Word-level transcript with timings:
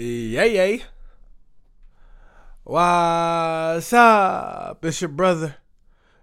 Yay, 0.00 0.54
yay. 0.54 0.82
What's 2.62 3.92
up? 3.92 4.84
It's 4.84 5.00
your 5.00 5.08
brother, 5.08 5.56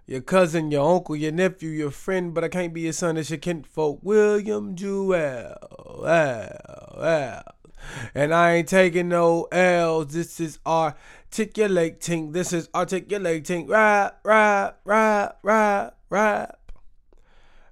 your 0.06 0.22
cousin, 0.22 0.70
your 0.70 0.94
uncle, 0.94 1.14
your 1.14 1.32
nephew, 1.32 1.68
your 1.68 1.90
friend, 1.90 2.32
but 2.32 2.42
I 2.42 2.48
can't 2.48 2.72
be 2.72 2.80
your 2.80 2.94
son. 2.94 3.18
It's 3.18 3.28
your 3.28 3.38
kinfolk, 3.38 4.00
William 4.02 4.76
Jewell. 4.76 5.58
Well, 6.00 6.96
well. 6.98 7.42
And 8.14 8.32
I 8.32 8.54
ain't 8.54 8.68
taking 8.68 9.10
no 9.10 9.42
L's. 9.52 10.14
This 10.14 10.40
is 10.40 10.58
articulating. 10.64 12.32
This 12.32 12.54
is 12.54 12.70
articulating. 12.74 13.66
Rap, 13.66 14.20
rap, 14.24 14.80
rap, 14.86 15.38
rap, 15.42 15.98
rap. 16.08 16.72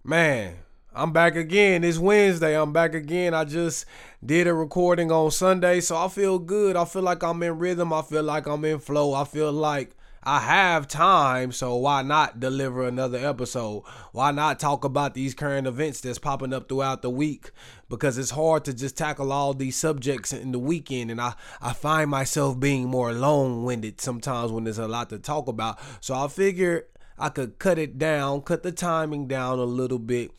Man, 0.05 0.57
I'm 0.97 1.11
back 1.11 1.35
again. 1.35 1.83
It's 1.83 1.99
Wednesday. 1.99 2.57
I'm 2.57 2.73
back 2.73 2.95
again. 2.95 3.35
I 3.35 3.43
just 3.43 3.85
did 4.25 4.47
a 4.47 4.55
recording 4.55 5.11
on 5.11 5.33
Sunday, 5.33 5.81
so 5.81 5.97
I 5.97 6.07
feel 6.07 6.39
good. 6.39 6.77
I 6.77 6.85
feel 6.85 7.03
like 7.03 7.25
I'm 7.25 7.43
in 7.43 7.59
rhythm. 7.59 7.93
I 7.93 8.03
feel 8.03 8.23
like 8.23 8.47
I'm 8.47 8.65
in 8.65 8.79
flow. 8.79 9.13
I 9.13 9.25
feel 9.25 9.51
like 9.51 9.97
I 10.23 10.39
have 10.39 10.87
time, 10.87 11.51
so 11.51 11.75
why 11.75 12.03
not 12.03 12.39
deliver 12.39 12.87
another 12.87 13.19
episode? 13.19 13.83
Why 14.13 14.31
not 14.31 14.61
talk 14.61 14.85
about 14.85 15.15
these 15.15 15.35
current 15.35 15.67
events 15.67 16.01
that's 16.01 16.21
popping 16.21 16.53
up 16.53 16.69
throughout 16.69 17.03
the 17.03 17.11
week? 17.11 17.51
Because 17.89 18.17
it's 18.17 18.31
hard 18.31 18.65
to 18.67 18.73
just 18.73 18.97
tackle 18.97 19.33
all 19.33 19.53
these 19.53 19.75
subjects 19.75 20.33
in 20.33 20.53
the 20.53 20.61
weekend, 20.61 21.11
and 21.11 21.21
I, 21.21 21.35
I 21.61 21.73
find 21.73 22.09
myself 22.09 22.61
being 22.61 22.87
more 22.89 23.13
long 23.13 23.65
winded 23.65 24.01
sometimes 24.01 24.53
when 24.53 24.63
there's 24.63 24.79
a 24.79 24.87
lot 24.87 25.11
to 25.11 25.19
talk 25.19 25.49
about. 25.49 25.77
So 26.01 26.15
I 26.15 26.29
figure 26.29 26.87
I 27.19 27.31
could 27.31 27.59
cut 27.59 27.81
it 27.81 27.99
down, 27.99 28.43
cut 28.43 28.63
the 28.63 28.71
timing 28.71 29.27
down 29.27 29.59
a 29.59 29.65
little 29.65 29.99
bit 29.99 30.31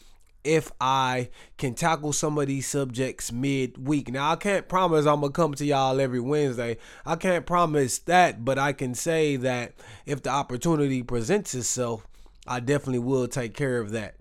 if 0.45 0.72
I 0.80 1.30
can 1.58 1.73
tackle 1.73 2.13
some 2.13 2.38
of 2.38 2.48
these 2.48 2.68
subjects 2.68 3.32
midweek. 3.32 4.12
Now, 4.12 4.32
I 4.32 4.35
can't 4.35 4.68
promise 4.68 5.05
I'm 5.05 5.21
going 5.21 5.34
to 5.34 5.35
come 5.35 5.54
to 5.55 5.65
y'all 5.65 5.99
every 5.99 6.20
Wednesday. 6.20 6.77
I 7.05 7.15
can't 7.15 7.46
promise 7.46 7.99
that, 7.99 8.46
but 8.46 8.57
I 8.60 8.71
can 8.74 8.93
say 8.93 9.35
that 9.37 9.74
if 10.05 10.21
the 10.21 10.29
opportunity 10.29 11.04
presents 11.04 11.55
itself, 11.55 12.07
I 12.48 12.60
definitely 12.60 12.99
will 12.99 13.27
take 13.27 13.55
care 13.55 13.79
of 13.79 13.91
that. 13.91 14.15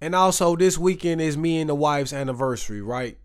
And 0.00 0.14
also, 0.14 0.56
this 0.56 0.78
weekend 0.78 1.20
is 1.20 1.36
me 1.36 1.60
and 1.60 1.70
the 1.70 1.74
wife's 1.74 2.12
anniversary, 2.12 2.80
right? 2.80 3.18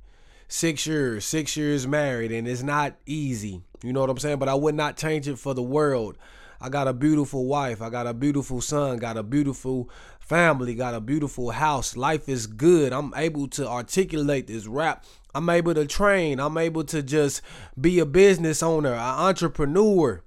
Six 0.48 0.86
years, 0.86 1.26
six 1.26 1.58
years 1.58 1.88
married, 1.88 2.32
and 2.32 2.48
it's 2.48 2.62
not 2.62 2.96
easy. 3.06 3.62
You 3.82 3.94
know 3.94 4.02
what 4.02 4.10
I'm 4.10 4.18
saying? 4.18 4.40
But 4.40 4.50
I 4.50 4.56
would 4.56 4.76
not 4.76 4.98
change 4.98 5.28
it 5.28 5.40
for 5.40 5.54
the 5.54 5.64
world. 5.64 6.18
I 6.66 6.70
got 6.70 6.88
a 6.88 6.94
beautiful 6.94 7.46
wife. 7.46 7.80
I 7.80 7.92
got 7.92 8.08
a 8.08 8.14
beautiful 8.16 8.60
son. 8.60 8.98
Got 8.98 9.18
a 9.18 9.22
beautiful 9.22 9.88
family, 10.20 10.74
got 10.74 10.96
a 10.96 11.00
beautiful 11.00 11.52
house. 11.52 11.96
Life 11.96 12.28
is 12.28 12.48
good. 12.48 12.92
I'm 12.92 13.14
able 13.16 13.48
to 13.50 13.68
articulate 13.70 14.48
this 14.48 14.66
rap. 14.66 15.06
I'm 15.36 15.48
able 15.48 15.76
to 15.76 15.86
train. 15.86 16.40
I'm 16.40 16.58
able 16.58 16.84
to 16.86 17.04
just 17.04 17.44
be 17.80 18.00
a 18.00 18.06
business 18.08 18.64
owner, 18.64 18.94
an 18.94 18.98
entrepreneur. 18.98 20.24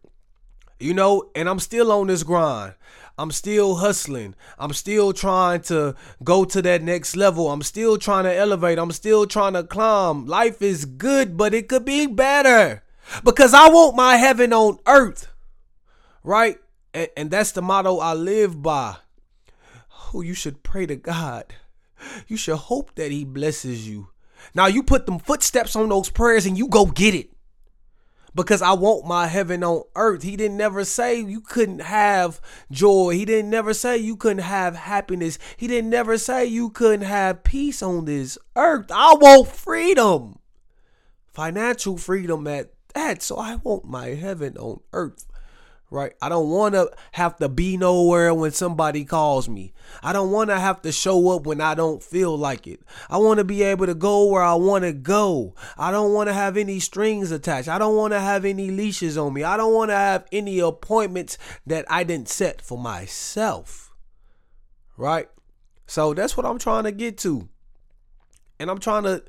You 0.79 0.95
know, 0.95 1.29
and 1.35 1.49
I'm 1.49 1.59
still 1.59 1.91
on 1.91 2.07
this 2.07 2.23
grind. 2.23 2.75
I'm 3.19 3.33
still 3.33 3.75
hustling. 3.75 4.37
I'm 4.61 4.73
still 4.73 5.13
trying 5.13 5.63
to 5.63 5.97
go 6.23 6.45
to 6.45 6.63
that 6.63 6.85
next 6.85 7.17
level. 7.17 7.51
I'm 7.51 7.63
still 7.63 7.99
trying 7.99 8.27
to 8.27 8.33
elevate. 8.33 8.79
I'm 8.79 8.93
still 8.93 9.27
trying 9.27 9.55
to 9.55 9.65
climb. 9.65 10.25
Life 10.27 10.63
is 10.63 10.85
good, 10.85 11.37
but 11.37 11.53
it 11.53 11.67
could 11.67 11.85
be 11.85 12.07
better 12.07 12.85
because 13.25 13.55
I 13.55 13.69
want 13.71 13.97
my 13.97 14.15
heaven 14.19 14.53
on 14.53 14.79
earth. 14.87 15.28
Right? 16.23 16.59
And, 16.95 17.09
and 17.17 17.31
that's 17.31 17.53
the 17.53 17.63
motto 17.63 17.99
I 17.99 18.15
live 18.15 18.63
by 18.63 18.97
oh, 20.15 20.21
you 20.21 20.35
should 20.35 20.63
pray 20.63 20.87
to 20.87 20.97
God. 20.97 21.55
You 22.27 22.37
should 22.37 22.57
hope 22.57 22.95
that 22.95 23.11
He 23.11 23.25
blesses 23.25 23.89
you. 23.89 24.09
Now 24.55 24.67
you 24.67 24.83
put 24.83 25.07
them 25.07 25.19
footsteps 25.19 25.75
on 25.75 25.89
those 25.89 26.11
prayers 26.11 26.47
and 26.47 26.57
you 26.57 26.69
go 26.69 26.87
get 26.87 27.15
it. 27.15 27.31
Because 28.35 28.63
I 28.63 28.73
want 28.73 29.07
my 29.07 29.27
heaven 29.27 29.65
on 29.65 29.83
earth. 29.97 30.23
He 30.23 30.37
didn't 30.37 30.59
never 30.59 30.85
say 30.85 31.19
you 31.19 31.41
couldn't 31.41 31.81
have 31.81 32.41
joy. 32.71 33.15
He 33.15 33.25
didn't 33.25 33.51
never 33.51 33.75
say 33.75 33.97
you 33.97 34.17
couldn't 34.17 34.45
have 34.45 34.77
happiness. 34.77 35.39
He 35.57 35.67
didn't 35.67 35.91
never 35.91 36.19
say 36.19 36.45
you 36.45 36.71
couldn't 36.71 37.07
have 37.07 37.43
peace 37.43 37.83
on 37.83 38.05
this 38.05 38.39
earth. 38.55 38.93
I 38.93 39.15
want 39.15 39.49
freedom. 39.49 40.39
Financial 41.27 41.97
freedom 41.97 42.47
at 42.47 42.73
that. 42.95 43.23
So 43.23 43.39
I 43.39 43.57
want 43.57 43.87
my 43.87 44.09
heaven 44.09 44.57
on 44.57 44.81
earth 44.93 45.27
right? 45.91 46.13
I 46.21 46.29
don't 46.29 46.51
want 46.51 46.75
to 46.75 46.91
have 47.13 47.37
to 47.37 47.49
be 47.49 47.77
nowhere 47.77 48.35
when 48.35 48.51
somebody 48.51 49.05
calls 49.05 49.49
me. 49.49 49.73
I 50.03 50.13
don't 50.13 50.31
want 50.31 50.51
to 50.51 50.59
have 50.59 50.83
to 50.83 50.93
show 50.93 51.31
up 51.31 51.47
when 51.47 51.61
I 51.61 51.75
don't 51.75 52.03
feel 52.03 52.37
like 52.37 52.67
it. 52.67 52.81
I 53.09 53.19
want 53.19 53.39
to 53.39 53.45
be 53.45 53.63
able 53.63 53.87
to 53.87 53.95
go 53.95 54.27
where 54.27 54.43
I 54.43 54.55
want 54.55 54.85
to 54.85 54.93
go. 54.93 55.55
I 55.79 55.91
don't 55.91 56.13
want 56.13 56.29
to 56.29 56.35
have 56.35 56.57
any 56.57 56.79
strings 56.81 57.31
attached. 57.31 57.69
I 57.69 57.79
don't 57.79 57.97
want 57.97 58.13
to 58.13 58.21
have 58.21 58.45
any 58.45 58.71
leashes 58.71 59.17
on 59.17 59.33
me. 59.33 59.45
I 59.45 59.57
don't 59.57 59.75
want 59.75 59.91
to 59.91 59.97
have 59.97 60.27
any 60.31 60.59
appointments 60.59 61.39
that 61.67 61.87
I 61.89 62.05
didn't 62.05 62.29
set 62.29 62.61
for 62.61 62.77
myself. 62.77 63.95
Right? 64.97 65.29
So 65.87 66.13
that's 66.13 66.37
what 66.37 66.45
I'm 66.45 66.59
trying 66.59 66.85
to 66.85 66.93
get 66.93 67.17
to. 67.19 67.49
And 68.61 68.71
I'm 68.71 68.79
trying 68.79 69.05
to 69.05 69.23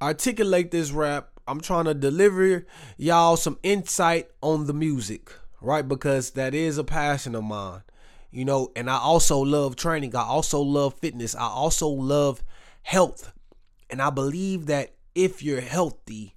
articulate 0.00 0.70
this 0.70 0.92
rap. 0.92 1.30
I'm 1.48 1.60
trying 1.60 1.86
to 1.86 1.94
deliver 1.94 2.66
y'all 2.96 3.36
some 3.36 3.58
insight 3.62 4.28
on 4.42 4.66
the 4.66 4.74
music 4.74 5.32
right? 5.60 5.86
Because 5.86 6.30
that 6.32 6.54
is 6.54 6.78
a 6.78 6.84
passion 6.84 7.34
of 7.34 7.44
mine, 7.44 7.82
you 8.30 8.44
know, 8.44 8.70
and 8.76 8.90
I 8.90 8.98
also 8.98 9.38
love 9.38 9.76
training. 9.76 10.14
I 10.14 10.22
also 10.22 10.60
love 10.60 10.94
fitness. 10.94 11.34
I 11.34 11.46
also 11.46 11.88
love 11.88 12.42
health. 12.82 13.32
And 13.90 14.02
I 14.02 14.10
believe 14.10 14.66
that 14.66 14.94
if 15.14 15.42
you're 15.42 15.60
healthy, 15.60 16.34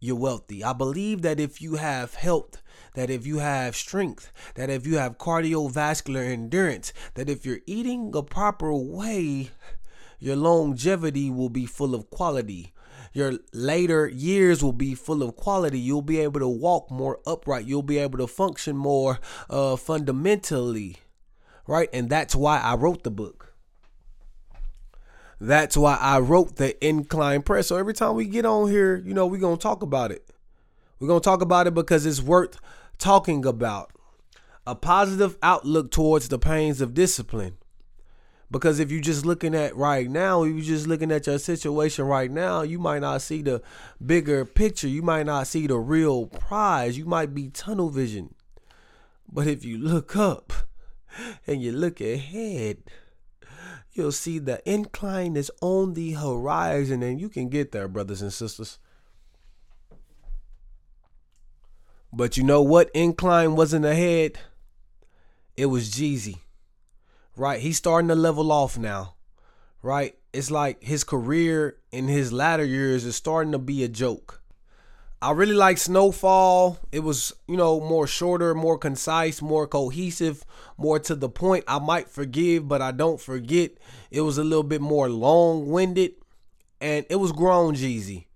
you're 0.00 0.16
wealthy. 0.16 0.64
I 0.64 0.72
believe 0.72 1.22
that 1.22 1.38
if 1.38 1.62
you 1.62 1.76
have 1.76 2.14
health, 2.14 2.60
that 2.94 3.08
if 3.08 3.26
you 3.26 3.38
have 3.38 3.76
strength, 3.76 4.32
that 4.54 4.68
if 4.68 4.86
you 4.86 4.96
have 4.96 5.16
cardiovascular 5.16 6.28
endurance, 6.28 6.92
that 7.14 7.30
if 7.30 7.46
you're 7.46 7.60
eating 7.66 8.12
a 8.14 8.22
proper 8.22 8.74
way, 8.74 9.50
your 10.18 10.36
longevity 10.36 11.30
will 11.30 11.48
be 11.48 11.66
full 11.66 11.94
of 11.94 12.10
quality 12.10 12.72
your 13.12 13.34
later 13.52 14.08
years 14.08 14.62
will 14.62 14.72
be 14.72 14.94
full 14.94 15.22
of 15.22 15.36
quality. 15.36 15.78
You'll 15.78 16.02
be 16.02 16.18
able 16.18 16.40
to 16.40 16.48
walk 16.48 16.90
more 16.90 17.20
upright. 17.26 17.66
You'll 17.66 17.82
be 17.82 17.98
able 17.98 18.18
to 18.18 18.26
function 18.26 18.76
more 18.76 19.18
uh, 19.50 19.76
fundamentally, 19.76 20.96
right? 21.66 21.88
And 21.92 22.08
that's 22.08 22.34
why 22.34 22.60
I 22.60 22.74
wrote 22.74 23.02
the 23.02 23.10
book. 23.10 23.54
That's 25.40 25.76
why 25.76 25.98
I 26.00 26.20
wrote 26.20 26.56
the 26.56 26.86
incline 26.86 27.42
press. 27.42 27.66
So 27.66 27.76
every 27.76 27.94
time 27.94 28.14
we 28.14 28.26
get 28.26 28.46
on 28.46 28.70
here, 28.70 28.96
you 28.96 29.12
know, 29.12 29.26
we're 29.26 29.40
going 29.40 29.56
to 29.56 29.62
talk 29.62 29.82
about 29.82 30.12
it. 30.12 30.28
We're 31.00 31.08
going 31.08 31.20
to 31.20 31.24
talk 31.24 31.42
about 31.42 31.66
it 31.66 31.74
because 31.74 32.06
it's 32.06 32.22
worth 32.22 32.60
talking 32.96 33.44
about. 33.44 33.90
A 34.64 34.76
positive 34.76 35.36
outlook 35.42 35.90
towards 35.90 36.28
the 36.28 36.38
pains 36.38 36.80
of 36.80 36.94
discipline. 36.94 37.58
Because 38.52 38.80
if 38.80 38.92
you're 38.92 39.00
just 39.00 39.24
looking 39.24 39.54
at 39.54 39.74
right 39.74 40.10
now, 40.10 40.42
if 40.42 40.54
you're 40.54 40.60
just 40.60 40.86
looking 40.86 41.10
at 41.10 41.26
your 41.26 41.38
situation 41.38 42.04
right 42.04 42.30
now, 42.30 42.60
you 42.60 42.78
might 42.78 42.98
not 42.98 43.22
see 43.22 43.40
the 43.40 43.62
bigger 44.04 44.44
picture. 44.44 44.88
You 44.88 45.00
might 45.00 45.24
not 45.24 45.46
see 45.46 45.66
the 45.66 45.78
real 45.78 46.26
prize. 46.26 46.98
You 46.98 47.06
might 47.06 47.34
be 47.34 47.48
tunnel 47.48 47.88
vision. 47.88 48.34
But 49.26 49.46
if 49.46 49.64
you 49.64 49.78
look 49.78 50.14
up 50.16 50.52
and 51.46 51.62
you 51.62 51.72
look 51.72 52.02
ahead, 52.02 52.82
you'll 53.94 54.12
see 54.12 54.38
the 54.38 54.60
incline 54.70 55.34
is 55.34 55.50
on 55.62 55.94
the 55.94 56.12
horizon 56.12 57.02
and 57.02 57.18
you 57.18 57.30
can 57.30 57.48
get 57.48 57.72
there, 57.72 57.88
brothers 57.88 58.20
and 58.20 58.34
sisters. 58.34 58.78
But 62.12 62.36
you 62.36 62.42
know 62.42 62.60
what 62.60 62.90
incline 62.92 63.56
wasn't 63.56 63.86
ahead? 63.86 64.38
It 65.56 65.66
was 65.66 65.90
Jeezy 65.90 66.36
right? 67.36 67.60
He's 67.60 67.78
starting 67.78 68.08
to 68.08 68.14
level 68.14 68.52
off 68.52 68.78
now, 68.78 69.14
right? 69.82 70.16
It's 70.32 70.50
like 70.50 70.82
his 70.82 71.04
career 71.04 71.76
in 71.90 72.08
his 72.08 72.32
latter 72.32 72.64
years 72.64 73.04
is 73.04 73.16
starting 73.16 73.52
to 73.52 73.58
be 73.58 73.84
a 73.84 73.88
joke. 73.88 74.40
I 75.20 75.30
really 75.30 75.54
like 75.54 75.76
SnoFall. 75.76 76.78
It 76.90 77.00
was, 77.00 77.32
you 77.46 77.56
know, 77.56 77.78
more 77.78 78.08
shorter, 78.08 78.54
more 78.56 78.76
concise, 78.76 79.40
more 79.40 79.68
cohesive, 79.68 80.44
more 80.76 80.98
to 80.98 81.14
the 81.14 81.28
point. 81.28 81.64
I 81.68 81.78
might 81.78 82.08
forgive, 82.08 82.66
but 82.66 82.82
I 82.82 82.90
don't 82.90 83.20
forget. 83.20 83.70
It 84.10 84.22
was 84.22 84.36
a 84.36 84.42
little 84.42 84.64
bit 84.64 84.80
more 84.80 85.08
long 85.08 85.70
winded 85.70 86.14
and 86.80 87.06
it 87.08 87.16
was 87.16 87.30
grown 87.30 87.76
Jeezy, 87.76 88.26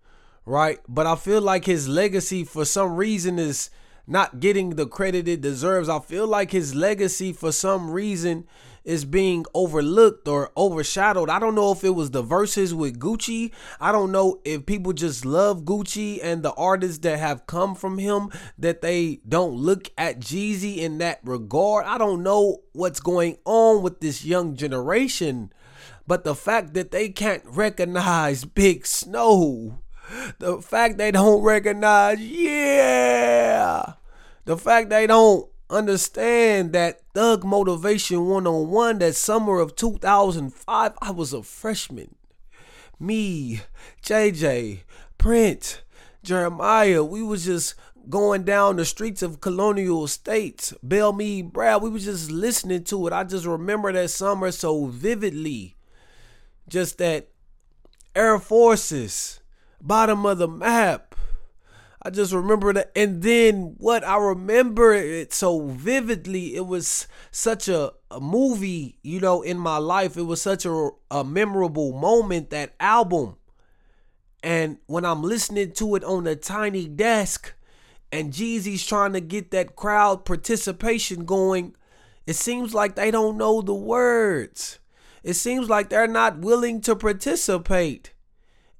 right? 0.45 0.79
But 0.89 1.07
I 1.07 1.17
feel 1.17 1.41
like 1.41 1.65
his 1.65 1.89
legacy 1.89 2.45
for 2.45 2.65
some 2.65 2.95
reason 2.95 3.41
is 3.41 3.69
not 4.07 4.39
getting 4.39 4.71
the 4.71 4.87
credit 4.87 5.27
it 5.27 5.41
deserves. 5.41 5.89
I 5.89 5.99
feel 5.99 6.29
like 6.29 6.53
his 6.53 6.73
legacy 6.73 7.33
for 7.33 7.51
some 7.51 7.91
reason 7.91 8.47
is 8.87 9.05
being 9.05 9.45
overlooked 9.53 10.27
or 10.29 10.51
overshadowed. 10.57 11.29
I 11.29 11.39
don't 11.39 11.55
know 11.55 11.73
if 11.73 11.85
it 11.85 11.91
was 11.91 12.13
the 12.13 12.23
verses 12.23 12.73
with 12.75 12.99
Gucci. 12.99 13.53
I 13.81 13.93
don't 13.93 14.13
know 14.13 14.41
if 14.45 14.65
people 14.65 14.95
just 14.95 15.27
love 15.27 15.65
Gucci 15.65 16.21
and 16.23 16.43
the 16.43 16.55
artists 16.55 16.99
that 17.01 17.19
have 17.19 17.47
come 17.47 17.75
from 17.75 17.99
him 17.99 18.31
that 18.57 18.81
they 18.81 19.21
don't 19.29 19.57
look 19.57 19.91
at 19.99 20.21
Jeezy 20.21 20.79
in 20.79 20.99
that 20.99 21.21
regard. 21.25 21.85
I 21.85 21.99
don't 21.99 22.23
know 22.23 22.63
what's 22.73 23.01
going 23.01 23.37
on 23.45 23.83
with 23.83 24.01
this 24.01 24.25
young 24.25 24.55
generation, 24.55 25.53
but 26.07 26.25
the 26.25 26.37
fact 26.37 26.73
that 26.75 26.93
they 26.93 27.09
can't 27.09 27.43
recognize 27.45 28.45
Big 28.45 28.87
Snow 28.87 29.81
The 30.39 30.63
fact 30.63 30.99
they 30.99 31.11
don't 31.11 31.43
recognize, 31.43 32.21
yeah. 32.21 33.95
The 34.45 34.57
fact 34.57 34.91
they 34.91 35.07
don't 35.07 35.49
understand 35.69 36.73
that 36.73 37.01
Thug 37.15 37.45
Motivation 37.45 38.27
101, 38.27 38.99
that 38.99 39.15
summer 39.15 39.59
of 39.61 39.77
2005, 39.77 40.93
I 41.01 41.11
was 41.11 41.33
a 41.33 41.43
freshman. 41.43 42.15
Me, 42.99 43.61
JJ, 44.03 44.81
Prince, 45.19 45.83
Jeremiah, 46.23 47.05
we 47.05 47.23
was 47.23 47.45
just 47.45 47.75
going 48.09 48.45
down 48.45 48.77
the 48.77 48.85
streets 48.85 49.23
of 49.23 49.41
colonial 49.41 50.05
estates, 50.05 50.73
Belle 50.83 51.13
Brad, 51.13 51.83
we 51.83 51.91
was 51.91 52.05
just 52.05 52.31
listening 52.31 52.85
to 52.85 53.07
it. 53.07 53.13
I 53.13 53.25
just 53.25 53.47
remember 53.47 53.93
that 53.93 54.11
summer 54.11 54.51
so 54.51 54.87
vividly. 54.87 55.75
Just 56.69 56.99
that 56.99 57.29
Air 58.15 58.39
Forces, 58.39 59.41
bottom 59.81 60.27
of 60.27 60.39
the 60.39 60.49
map. 60.49 61.06
I 62.07 62.11
just 62.11 62.33
remember 62.33 62.73
that. 62.73 62.93
And 62.95 63.21
then 63.21 63.75
what 63.79 64.07
I 64.07 64.17
remember 64.17 64.95
it 64.95 65.33
so 65.33 65.67
vividly, 65.67 66.55
it 66.55 66.65
was 66.65 67.09
such 67.33 67.67
a, 67.67 67.95
a 68.13 68.21
movie, 68.21 69.01
you 69.03 69.19
know, 69.19 69.43
in 69.43 69.59
my 69.59 69.79
life. 69.79 70.17
It 70.17 70.23
was 70.23 70.41
such 70.41 70.65
a, 70.65 70.91
a 71.11 71.25
memorable 71.25 71.93
moment, 71.93 72.51
that 72.51 72.77
album. 72.79 73.35
And 74.41 74.79
when 74.87 75.05
I'm 75.05 75.25
listening 75.25 75.73
to 75.73 75.97
it 75.97 76.05
on 76.05 76.23
the 76.23 76.37
tiny 76.37 76.87
desk, 76.87 77.55
and 78.13 78.33
Jeezy's 78.33 78.87
trying 78.87 79.13
to 79.15 79.21
get 79.21 79.51
that 79.51 79.75
crowd 79.75 80.25
participation 80.25 81.25
going, 81.25 81.75
it 82.25 82.37
seems 82.37 82.73
like 82.73 82.95
they 82.95 83.11
don't 83.11 83.37
know 83.37 83.63
the 83.63 83.75
words. 83.75 84.79
It 85.25 85.35
seems 85.35 85.69
like 85.69 85.89
they're 85.89 86.07
not 86.07 86.39
willing 86.39 86.83
to 86.83 86.95
participate. 86.95 88.13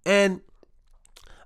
And 0.05 0.43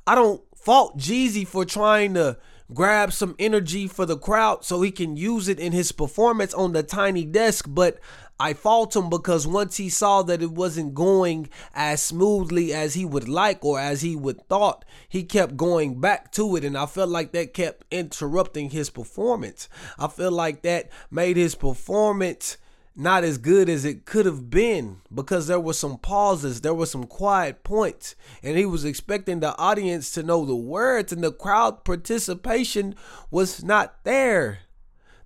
I 0.07 0.15
don't 0.15 0.43
fault 0.61 0.99
Jeezy 0.99 1.47
for 1.47 1.65
trying 1.65 2.15
to 2.15 2.37
grab 2.73 3.13
some 3.13 3.35
energy 3.39 3.87
for 3.89 4.07
the 4.07 4.17
crowd 4.17 4.65
so 4.65 4.81
he 4.83 4.91
can 4.91 5.17
use 5.17 5.49
it 5.49 5.59
in 5.59 5.73
his 5.73 5.93
performance 5.93 6.55
on 6.55 6.73
the 6.73 6.83
tiny 6.83 7.25
desk, 7.25 7.67
but 7.69 7.99
I 8.39 8.55
fault 8.55 8.97
him 8.97 9.11
because 9.11 9.47
once 9.47 9.77
he 9.77 9.89
saw 9.89 10.23
that 10.23 10.41
it 10.41 10.53
wasn't 10.53 10.95
going 10.95 11.51
as 11.75 12.01
smoothly 12.01 12.73
as 12.73 12.95
he 12.95 13.05
would 13.05 13.29
like 13.29 13.65
or 13.65 13.79
as 13.79 14.03
he 14.03 14.17
would 14.17 14.47
thought, 14.49 14.85
he 15.09 15.25
kept 15.25 15.57
going 15.57 16.01
back 16.01 16.33
to 16.33 16.57
it 16.57 16.65
and 16.65 16.77
I 16.79 16.87
felt 16.87 17.11
like 17.11 17.33
that 17.33 17.53
kept 17.53 17.85
interrupting 17.91 18.71
his 18.71 18.89
performance. 18.89 19.69
I 19.99 20.09
feel 20.09 20.31
like 20.31 20.63
that 20.63 20.91
made 21.11 21.37
his 21.37 21.55
performance 21.55 22.57
not 22.97 23.25
as 23.25 23.39
good 23.39 23.69
as 23.69 23.85
it 23.85 24.05
could 24.05 24.27
have 24.27 24.51
been 24.51 25.01
because 25.15 25.47
there 25.47 25.61
were 25.61 25.73
some 25.73 25.97
pauses, 25.99 26.61
there 26.61 26.75
were 26.75 26.87
some 26.87 27.05
quiet 27.05 27.65
points, 27.65 28.15
and 28.43 28.59
he 28.59 28.67
was 28.67 28.85
expecting 28.85 29.41
the 29.41 29.57
audience 29.57 30.13
to 30.13 30.23
know 30.23 30.45
the 30.45 30.57
words, 30.57 31.13
and 31.13 31.23
the 31.23 31.33
crowd 31.33 31.85
participation 31.85 32.95
was 33.31 33.63
not 33.63 34.05
there. 34.05 34.61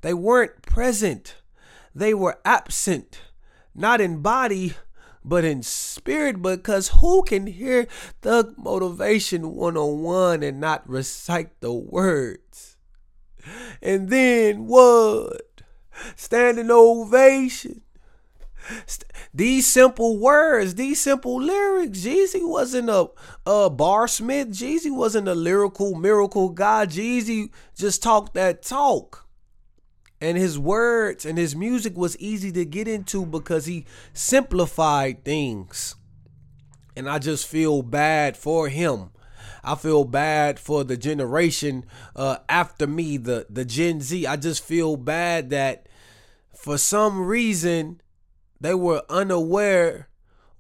They 0.03 0.15
weren't 0.15 0.63
present. 0.63 1.37
They 1.95 2.13
were 2.13 2.39
absent, 2.45 3.21
not 3.75 4.01
in 4.01 4.21
body, 4.21 4.75
but 5.25 5.45
in 5.45 5.63
spirit, 5.63 6.43
because 6.43 6.89
who 7.01 7.23
can 7.23 7.47
hear 7.47 7.87
Thug 8.21 8.55
Motivation 8.59 9.55
101 9.55 10.43
and 10.43 10.61
not 10.61 10.89
recite 10.89 11.61
the 11.61 11.73
words? 11.73 12.77
And 13.81 14.11
then 14.11 14.67
what? 14.67 15.54
Standing 16.17 16.71
ovation. 16.71 17.83
these 19.35 19.67
simple 19.67 20.19
words, 20.19 20.75
these 20.75 21.01
simple 21.01 21.41
lyrics. 21.41 22.01
Jeezy 22.01 22.47
wasn't 22.47 22.89
a, 22.89 23.09
a 23.47 23.71
bar 23.71 24.09
smith. 24.09 24.49
Jeezy 24.49 24.95
wasn't 24.95 25.29
a 25.29 25.35
lyrical 25.35 25.95
miracle 25.95 26.49
guy. 26.49 26.87
Jeezy 26.87 27.51
just 27.77 28.03
talked 28.03 28.35
that 28.35 28.63
talk 28.63 29.25
and 30.25 30.39
his 30.39 30.59
words 30.59 31.27
and 31.27 31.37
his 31.37 31.55
music 31.55 31.99
was 31.99 32.17
easy 32.19 32.51
to 32.51 32.65
get 32.65 32.89
into 32.89 33.27
because 33.27 33.67
he 33.67 33.85
simplified 34.15 35.23
things. 35.23 35.97
And 36.97 37.11
I 37.11 37.19
just 37.19 37.47
feel 37.47 37.83
bad 37.83 38.35
for 38.35 38.69
him. 38.69 39.11
I 39.65 39.75
feel 39.75 40.05
bad 40.05 40.59
for 40.59 40.85
the 40.85 40.97
generation 40.97 41.85
uh, 42.15 42.39
after 42.49 42.87
me, 42.87 43.17
the 43.17 43.47
the 43.49 43.65
Gen 43.65 44.01
Z. 44.01 44.27
I 44.27 44.37
just 44.37 44.63
feel 44.63 44.97
bad 44.97 45.51
that 45.51 45.89
for 46.55 46.79
some 46.79 47.27
reason 47.27 48.01
they 48.61 48.75
were 48.75 49.03
unaware 49.09 50.09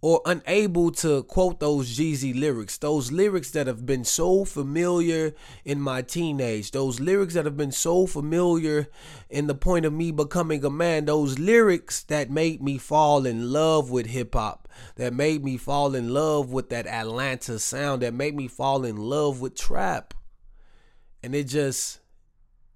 or 0.04 0.20
unable 0.26 0.90
to 0.90 1.22
quote 1.22 1.60
those 1.60 1.96
Jeezy 1.96 2.38
lyrics, 2.38 2.76
those 2.76 3.10
lyrics 3.10 3.52
that 3.52 3.66
have 3.66 3.86
been 3.86 4.04
so 4.04 4.44
familiar 4.44 5.34
in 5.64 5.80
my 5.80 6.02
teenage, 6.02 6.72
those 6.72 7.00
lyrics 7.00 7.32
that 7.32 7.46
have 7.46 7.56
been 7.56 7.72
so 7.72 8.06
familiar 8.06 8.86
in 9.30 9.46
the 9.46 9.54
point 9.54 9.86
of 9.86 9.94
me 9.94 10.10
becoming 10.10 10.62
a 10.62 10.68
man, 10.68 11.06
those 11.06 11.38
lyrics 11.38 12.02
that 12.02 12.28
made 12.28 12.62
me 12.62 12.76
fall 12.76 13.24
in 13.24 13.50
love 13.50 13.90
with 13.90 14.04
hip 14.04 14.34
hop, 14.34 14.68
that 14.96 15.14
made 15.14 15.42
me 15.42 15.56
fall 15.56 15.94
in 15.94 16.12
love 16.12 16.52
with 16.52 16.68
that 16.68 16.86
Atlanta 16.86 17.58
sound, 17.58 18.02
that 18.02 18.12
made 18.12 18.36
me 18.36 18.46
fall 18.46 18.84
in 18.84 18.98
love 18.98 19.40
with 19.40 19.56
trap. 19.56 20.12
And 21.22 21.34
it 21.34 21.44
just, 21.44 22.00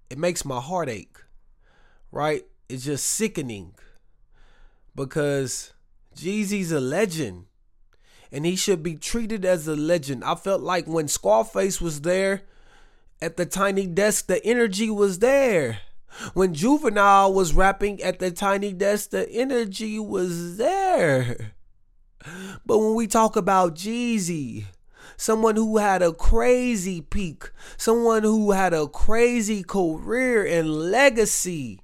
it 0.08 0.16
makes 0.16 0.46
my 0.46 0.60
heart 0.60 0.88
ache, 0.88 1.19
right? 2.10 2.46
It's 2.70 2.86
just 2.86 3.04
sickening 3.04 3.75
because 4.96 5.75
Jeezy's 6.18 6.72
a 6.72 6.80
legend. 6.80 7.46
And 8.30 8.44
he 8.44 8.56
should 8.56 8.82
be 8.82 8.94
treated 8.96 9.44
as 9.44 9.66
a 9.66 9.76
legend. 9.76 10.22
I 10.22 10.34
felt 10.34 10.60
like 10.60 10.86
when 10.86 11.08
Scarface 11.08 11.80
was 11.80 12.02
there 12.02 12.42
at 13.22 13.36
the 13.36 13.46
tiny 13.46 13.86
desk, 13.86 14.26
the 14.26 14.44
energy 14.44 14.90
was 14.90 15.20
there. 15.20 15.78
When 16.34 16.54
Juvenile 16.54 17.32
was 17.32 17.54
rapping 17.54 18.02
at 18.02 18.18
the 18.18 18.30
tiny 18.30 18.72
desk, 18.72 19.10
the 19.10 19.30
energy 19.30 19.98
was 19.98 20.56
there. 20.56 21.52
But 22.66 22.78
when 22.78 22.94
we 22.94 23.06
talk 23.06 23.36
about 23.36 23.76
Jeezy, 23.76 24.64
someone 25.16 25.56
who 25.56 25.78
had 25.78 26.02
a 26.02 26.12
crazy 26.12 27.00
peak, 27.00 27.50
someone 27.76 28.22
who 28.22 28.52
had 28.52 28.74
a 28.74 28.88
crazy 28.88 29.62
career 29.62 30.44
and 30.44 30.90
legacy, 30.90 31.80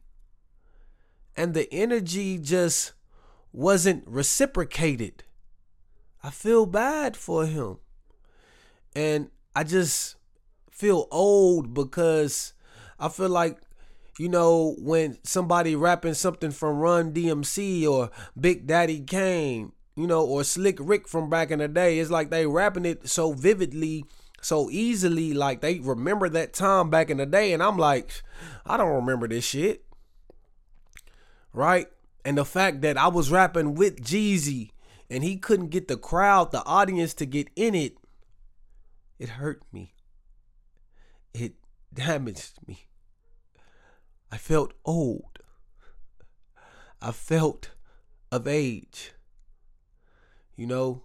and 1.37 1.55
the 1.55 1.73
energy 1.73 2.39
just 2.39 2.94
wasn't 3.55 4.03
reciprocated. 4.07 5.23
I 6.23 6.31
feel 6.31 6.67
bad 6.67 7.17
for 7.17 7.47
him. 7.47 7.79
And 8.97 9.31
I 9.55 9.63
just 9.63 10.17
feel 10.71 11.07
old 11.11 11.73
because 11.73 12.53
I 12.99 13.09
feel 13.09 13.29
like, 13.29 13.61
you 14.19 14.29
know, 14.29 14.75
when 14.79 15.19
somebody 15.23 15.77
rapping 15.77 16.15
something 16.15 16.51
from 16.51 16.79
Run 16.79 17.13
DMC 17.13 17.89
or 17.89 18.11
Big 18.39 18.67
Daddy 18.67 19.01
Kane, 19.01 19.73
you 19.95 20.09
know, 20.09 20.25
or 20.25 20.43
Slick 20.43 20.79
Rick 20.81 21.07
from 21.07 21.31
back 21.31 21.53
in 21.53 21.61
the 21.61 21.69
day, 21.69 22.01
it's 22.01 22.11
like 22.11 22.31
they 22.31 22.47
rapping 22.47 22.85
it 22.85 23.09
so 23.09 23.33
vividly, 23.33 24.05
so 24.41 24.69
easily, 24.69 25.33
like 25.33 25.61
they 25.61 25.79
remember 25.79 26.29
that 26.29 26.55
time 26.55 26.91
back 26.91 27.09
in 27.09 27.19
the 27.19 27.27
day. 27.27 27.53
And 27.53 27.63
I'm 27.63 27.79
like, 27.79 28.23
I 28.67 28.77
don't 28.77 28.95
remember 28.95 29.29
this 29.29 29.45
shit. 29.45 29.85
Right? 31.53 31.87
And 32.25 32.39
the 32.39 32.45
fact 32.45 32.81
that 32.81 32.97
I 32.97 33.09
was 33.09 33.31
rapping 33.31 33.75
with 33.75 34.03
Jeezy 34.03 34.71
and 35.11 35.23
he 35.23 35.37
couldn't 35.37 35.69
get 35.69 35.89
the 35.89 35.97
crowd, 35.97 36.53
the 36.53 36.65
audience 36.65 37.13
to 37.15 37.27
get 37.27 37.49
in 37.55 37.75
it, 37.75 37.99
it 39.19 39.31
hurt 39.31 39.63
me. 39.73 39.95
It 41.35 41.55
damaged 41.93 42.59
me. 42.67 42.87
I 44.33 44.39
felt 44.39 44.73
old. 44.85 45.39
I 47.03 47.13
felt 47.13 47.71
of 48.33 48.49
age. 48.49 49.13
You 50.57 50.67
know? 50.67 51.03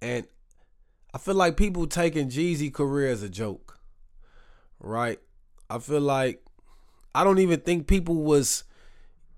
And 0.00 0.26
I 1.12 1.18
feel 1.18 1.34
like 1.34 1.56
people 1.56 1.86
taking 1.86 2.30
Jeezy 2.30 2.72
career 2.72 3.10
as 3.10 3.22
a 3.22 3.28
joke. 3.28 3.78
Right? 4.80 5.20
I 5.68 5.78
feel 5.78 6.00
like 6.00 6.42
I 7.14 7.24
don't 7.24 7.38
even 7.38 7.60
think 7.60 7.86
people 7.86 8.22
was 8.22 8.64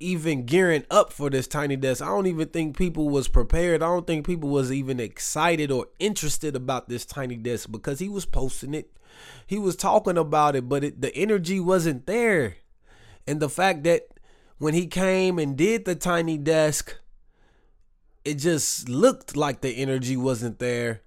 even 0.01 0.47
gearing 0.47 0.85
up 0.91 1.13
for 1.13 1.31
this 1.31 1.47
tiny 1.47 1.77
desk. 1.77 2.03
I 2.03 2.07
don't 2.07 2.27
even 2.27 2.49
think 2.49 2.77
people 2.77 3.09
was 3.09 3.29
prepared. 3.29 3.83
I 3.83 3.87
don't 3.87 4.07
think 4.07 4.27
people 4.27 4.49
was 4.49 4.73
even 4.73 5.01
excited 5.01 5.71
or 5.71 5.89
interested 5.99 6.55
about 6.55 6.89
this 6.89 7.05
tiny 7.05 7.37
desk 7.37 7.71
because 7.71 7.99
he 7.99 8.09
was 8.09 8.25
posting 8.25 8.75
it. 8.75 8.93
He 9.47 9.59
was 9.59 9.77
talking 9.77 10.19
about 10.19 10.55
it, 10.55 10.69
but 10.69 10.85
it, 10.85 11.01
the 11.01 11.15
energy 11.15 11.59
wasn't 11.59 12.07
there. 12.07 12.57
And 13.27 13.41
the 13.41 13.49
fact 13.49 13.85
that 13.85 14.09
when 14.59 14.75
he 14.75 14.87
came 14.87 15.39
and 15.39 15.57
did 15.57 15.85
the 15.85 15.95
tiny 15.95 16.39
desk, 16.39 16.97
it 18.25 18.35
just 18.35 18.89
looked 18.89 19.37
like 19.37 19.61
the 19.61 19.77
energy 19.77 20.17
wasn't 20.17 20.59
there. 20.59 21.03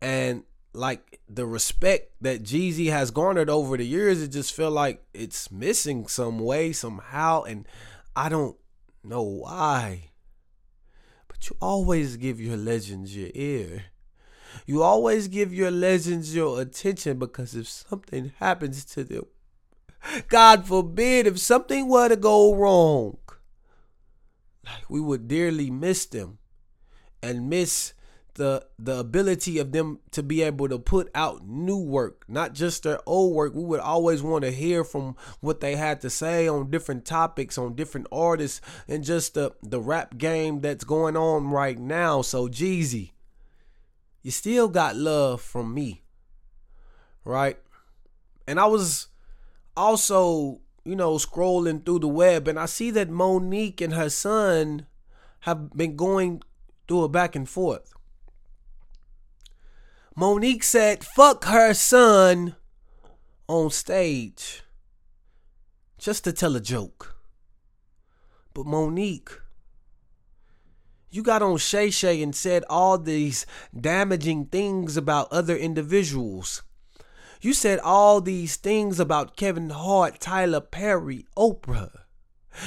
And 0.00 0.44
like 0.72 1.20
the 1.28 1.46
respect 1.46 2.12
that 2.20 2.42
Jeezy 2.42 2.90
has 2.90 3.10
garnered 3.10 3.50
over 3.50 3.76
the 3.76 3.86
years, 3.86 4.22
it 4.22 4.28
just 4.28 4.54
felt 4.54 4.72
like 4.72 5.02
it's 5.12 5.50
missing 5.50 6.06
some 6.06 6.38
way, 6.38 6.72
somehow. 6.72 7.42
And 7.42 7.66
I 8.20 8.28
don't 8.28 8.54
know 9.02 9.22
why. 9.22 10.10
But 11.26 11.48
you 11.48 11.56
always 11.58 12.18
give 12.18 12.38
your 12.38 12.58
legends 12.58 13.16
your 13.16 13.30
ear. 13.34 13.84
You 14.66 14.82
always 14.82 15.26
give 15.26 15.54
your 15.54 15.70
legends 15.70 16.34
your 16.34 16.60
attention 16.60 17.18
because 17.18 17.54
if 17.54 17.66
something 17.66 18.32
happens 18.36 18.84
to 18.84 19.04
them, 19.04 19.24
God 20.28 20.66
forbid, 20.66 21.26
if 21.26 21.38
something 21.38 21.88
were 21.88 22.10
to 22.10 22.16
go 22.16 22.54
wrong, 22.54 23.16
like 24.66 24.90
we 24.90 25.00
would 25.00 25.26
dearly 25.26 25.70
miss 25.70 26.04
them 26.04 26.40
and 27.22 27.48
miss 27.48 27.94
the 28.34 28.66
the 28.78 28.98
ability 28.98 29.58
of 29.58 29.72
them 29.72 30.00
to 30.12 30.22
be 30.22 30.42
able 30.42 30.68
to 30.68 30.78
put 30.78 31.10
out 31.14 31.46
new 31.46 31.78
work, 31.78 32.24
not 32.28 32.54
just 32.54 32.82
their 32.82 33.00
old 33.06 33.34
work. 33.34 33.54
We 33.54 33.64
would 33.64 33.80
always 33.80 34.22
want 34.22 34.44
to 34.44 34.50
hear 34.50 34.84
from 34.84 35.16
what 35.40 35.60
they 35.60 35.76
had 35.76 36.00
to 36.02 36.10
say 36.10 36.48
on 36.48 36.70
different 36.70 37.04
topics, 37.04 37.58
on 37.58 37.74
different 37.74 38.06
artists, 38.12 38.60
and 38.88 39.04
just 39.04 39.34
the 39.34 39.52
the 39.62 39.80
rap 39.80 40.18
game 40.18 40.60
that's 40.60 40.84
going 40.84 41.16
on 41.16 41.50
right 41.50 41.78
now. 41.78 42.22
So 42.22 42.48
Jeezy, 42.48 43.12
you 44.22 44.30
still 44.30 44.68
got 44.68 44.96
love 44.96 45.40
from 45.40 45.74
me. 45.74 46.02
Right? 47.24 47.58
And 48.46 48.58
I 48.58 48.66
was 48.66 49.08
also, 49.76 50.60
you 50.84 50.96
know, 50.96 51.14
scrolling 51.16 51.84
through 51.84 52.00
the 52.00 52.08
web 52.08 52.48
and 52.48 52.58
I 52.58 52.66
see 52.66 52.90
that 52.92 53.10
Mo'Nique 53.10 53.80
and 53.80 53.94
her 53.94 54.10
son 54.10 54.86
have 55.40 55.70
been 55.70 55.96
going 55.96 56.42
through 56.88 57.04
a 57.04 57.08
back 57.08 57.36
and 57.36 57.48
forth. 57.48 57.92
Mo'Nique 60.20 60.64
said, 60.64 61.02
fuck 61.02 61.46
her 61.46 61.72
son 61.72 62.54
on 63.48 63.70
stage 63.70 64.62
just 65.96 66.24
to 66.24 66.32
tell 66.34 66.56
a 66.56 66.60
joke. 66.60 67.16
But 68.52 68.66
Mo'Nique, 68.66 69.40
you 71.10 71.22
got 71.22 71.40
on 71.40 71.56
Shay 71.56 71.88
Shay 71.88 72.22
and 72.22 72.36
said 72.36 72.64
all 72.68 72.98
these 72.98 73.46
damaging 73.74 74.44
things 74.44 74.98
about 74.98 75.32
other 75.32 75.56
individuals. 75.56 76.64
You 77.40 77.54
said 77.54 77.78
all 77.78 78.20
these 78.20 78.56
things 78.56 79.00
about 79.00 79.36
Kevin 79.36 79.70
Hart, 79.70 80.20
Tyler 80.20 80.60
Perry, 80.60 81.24
Oprah. 81.34 82.00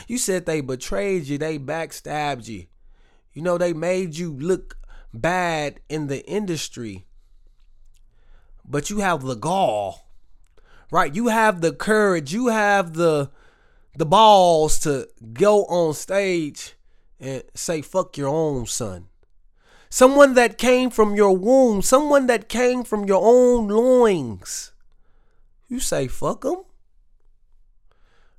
You 0.07 0.17
said 0.17 0.47
they 0.47 0.61
betrayed 0.61 1.25
you, 1.25 1.37
they 1.37 1.59
backstabbed 1.59 2.47
you. 2.47 2.65
You 3.31 3.43
know, 3.43 3.59
they 3.59 3.73
made 3.73 4.17
you 4.17 4.33
look 4.33 4.75
bad 5.13 5.81
in 5.87 6.07
the 6.07 6.25
industry. 6.27 7.05
But 8.65 8.89
you 8.89 8.99
have 8.99 9.23
the 9.23 9.35
gall, 9.35 10.07
right? 10.91 11.13
You 11.13 11.27
have 11.27 11.61
the 11.61 11.73
courage, 11.73 12.33
you 12.33 12.47
have 12.47 12.93
the 12.93 13.31
the 13.95 14.05
balls 14.05 14.79
to 14.79 15.07
go 15.33 15.65
on 15.65 15.93
stage 15.93 16.73
and 17.19 17.43
say 17.53 17.81
fuck 17.81 18.17
your 18.17 18.29
own 18.29 18.65
son. 18.65 19.07
Someone 19.89 20.33
that 20.33 20.57
came 20.57 20.89
from 20.89 21.13
your 21.15 21.37
womb, 21.37 21.83
someone 21.83 22.25
that 22.25 22.49
came 22.49 22.83
from 22.83 23.05
your 23.05 23.21
own 23.23 23.67
loins. 23.67 24.71
You 25.67 25.79
say 25.79 26.07
fuck 26.07 26.43
him? 26.43 26.63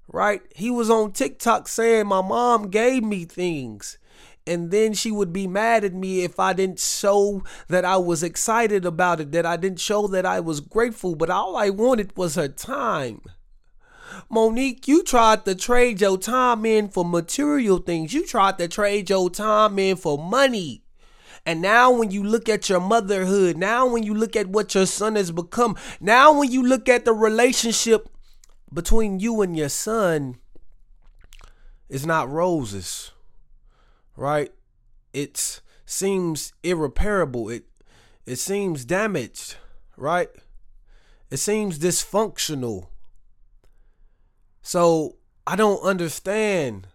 Right? 0.09 0.43
He 0.54 0.71
was 0.71 0.90
on 0.90 1.12
TikTok 1.12 1.69
saying 1.69 2.09
my 2.09 2.21
mom 2.21 2.71
gave 2.71 3.04
me 3.04 3.25
things. 3.25 3.99
And 4.46 4.70
then 4.70 4.92
she 4.92 5.10
would 5.10 5.32
be 5.32 5.46
mad 5.46 5.84
at 5.84 5.94
me 5.94 6.22
if 6.22 6.38
I 6.38 6.52
didn't 6.52 6.78
show 6.78 7.42
that 7.68 7.84
I 7.84 7.96
was 7.96 8.22
excited 8.22 8.84
about 8.84 9.20
it, 9.20 9.32
that 9.32 9.46
I 9.46 9.56
didn't 9.56 9.80
show 9.80 10.06
that 10.08 10.26
I 10.26 10.40
was 10.40 10.60
grateful. 10.60 11.14
But 11.14 11.30
all 11.30 11.56
I 11.56 11.70
wanted 11.70 12.16
was 12.16 12.34
her 12.34 12.48
time. 12.48 13.22
Mo'Nique, 14.30 14.86
you 14.86 15.02
tried 15.02 15.44
to 15.44 15.54
trade 15.54 16.00
your 16.00 16.18
time 16.18 16.64
in 16.66 16.88
for 16.88 17.04
material 17.04 17.78
things. 17.78 18.12
You 18.12 18.26
tried 18.26 18.58
to 18.58 18.68
trade 18.68 19.10
your 19.10 19.30
time 19.30 19.78
in 19.78 19.96
for 19.96 20.18
money. 20.18 20.82
And 21.46 21.60
now, 21.60 21.90
when 21.90 22.10
you 22.10 22.22
look 22.22 22.48
at 22.48 22.68
your 22.68 22.80
motherhood, 22.80 23.56
now, 23.56 23.86
when 23.86 24.02
you 24.02 24.14
look 24.14 24.34
at 24.34 24.46
what 24.46 24.74
your 24.74 24.86
son 24.86 25.16
has 25.16 25.30
become, 25.30 25.76
now, 26.00 26.38
when 26.38 26.50
you 26.50 26.62
look 26.62 26.88
at 26.88 27.04
the 27.04 27.12
relationship 27.12 28.08
between 28.72 29.20
you 29.20 29.42
and 29.42 29.56
your 29.56 29.68
son, 29.68 30.36
it's 31.90 32.06
not 32.06 32.30
roses, 32.30 33.10
right? 34.16 34.52
It 35.12 35.61
seems 35.87 36.52
irreparable. 36.62 37.49
It 37.49 37.64
it 38.26 38.37
seems 38.37 38.85
damaged, 38.85 39.56
right? 39.97 40.30
It 41.30 41.37
seems 41.38 41.78
dysfunctional. 41.78 42.87
So 44.62 45.16
I 45.47 45.56
don't 45.56 45.83
understand. 45.83 46.88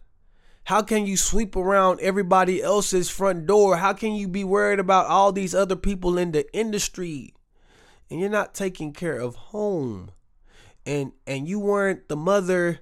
How 0.65 0.81
can 0.81 1.05
you 1.05 1.17
sweep 1.17 1.55
around 1.55 1.99
everybody 1.99 2.61
else's 2.61 3.09
front 3.09 3.47
door? 3.47 3.77
How 3.77 3.93
can 3.93 4.13
you 4.13 4.27
be 4.27 4.43
worried 4.43 4.79
about 4.79 5.07
all 5.07 5.31
these 5.31 5.55
other 5.55 5.75
people 5.75 6.17
in 6.17 6.31
the 6.31 6.51
industry 6.55 7.33
and 8.09 8.19
you're 8.19 8.29
not 8.29 8.53
taking 8.53 8.93
care 8.93 9.19
of 9.19 9.35
home? 9.35 10.11
And 10.85 11.11
and 11.27 11.47
you 11.47 11.59
weren't 11.59 12.07
the 12.07 12.15
mother 12.15 12.79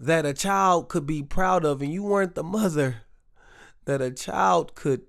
that 0.00 0.24
a 0.24 0.32
child 0.32 0.88
could 0.88 1.06
be 1.06 1.22
proud 1.22 1.64
of 1.64 1.82
and 1.82 1.92
you 1.92 2.02
weren't 2.02 2.34
the 2.34 2.42
mother 2.42 3.02
that 3.84 4.00
a 4.00 4.10
child 4.10 4.74
could 4.74 5.02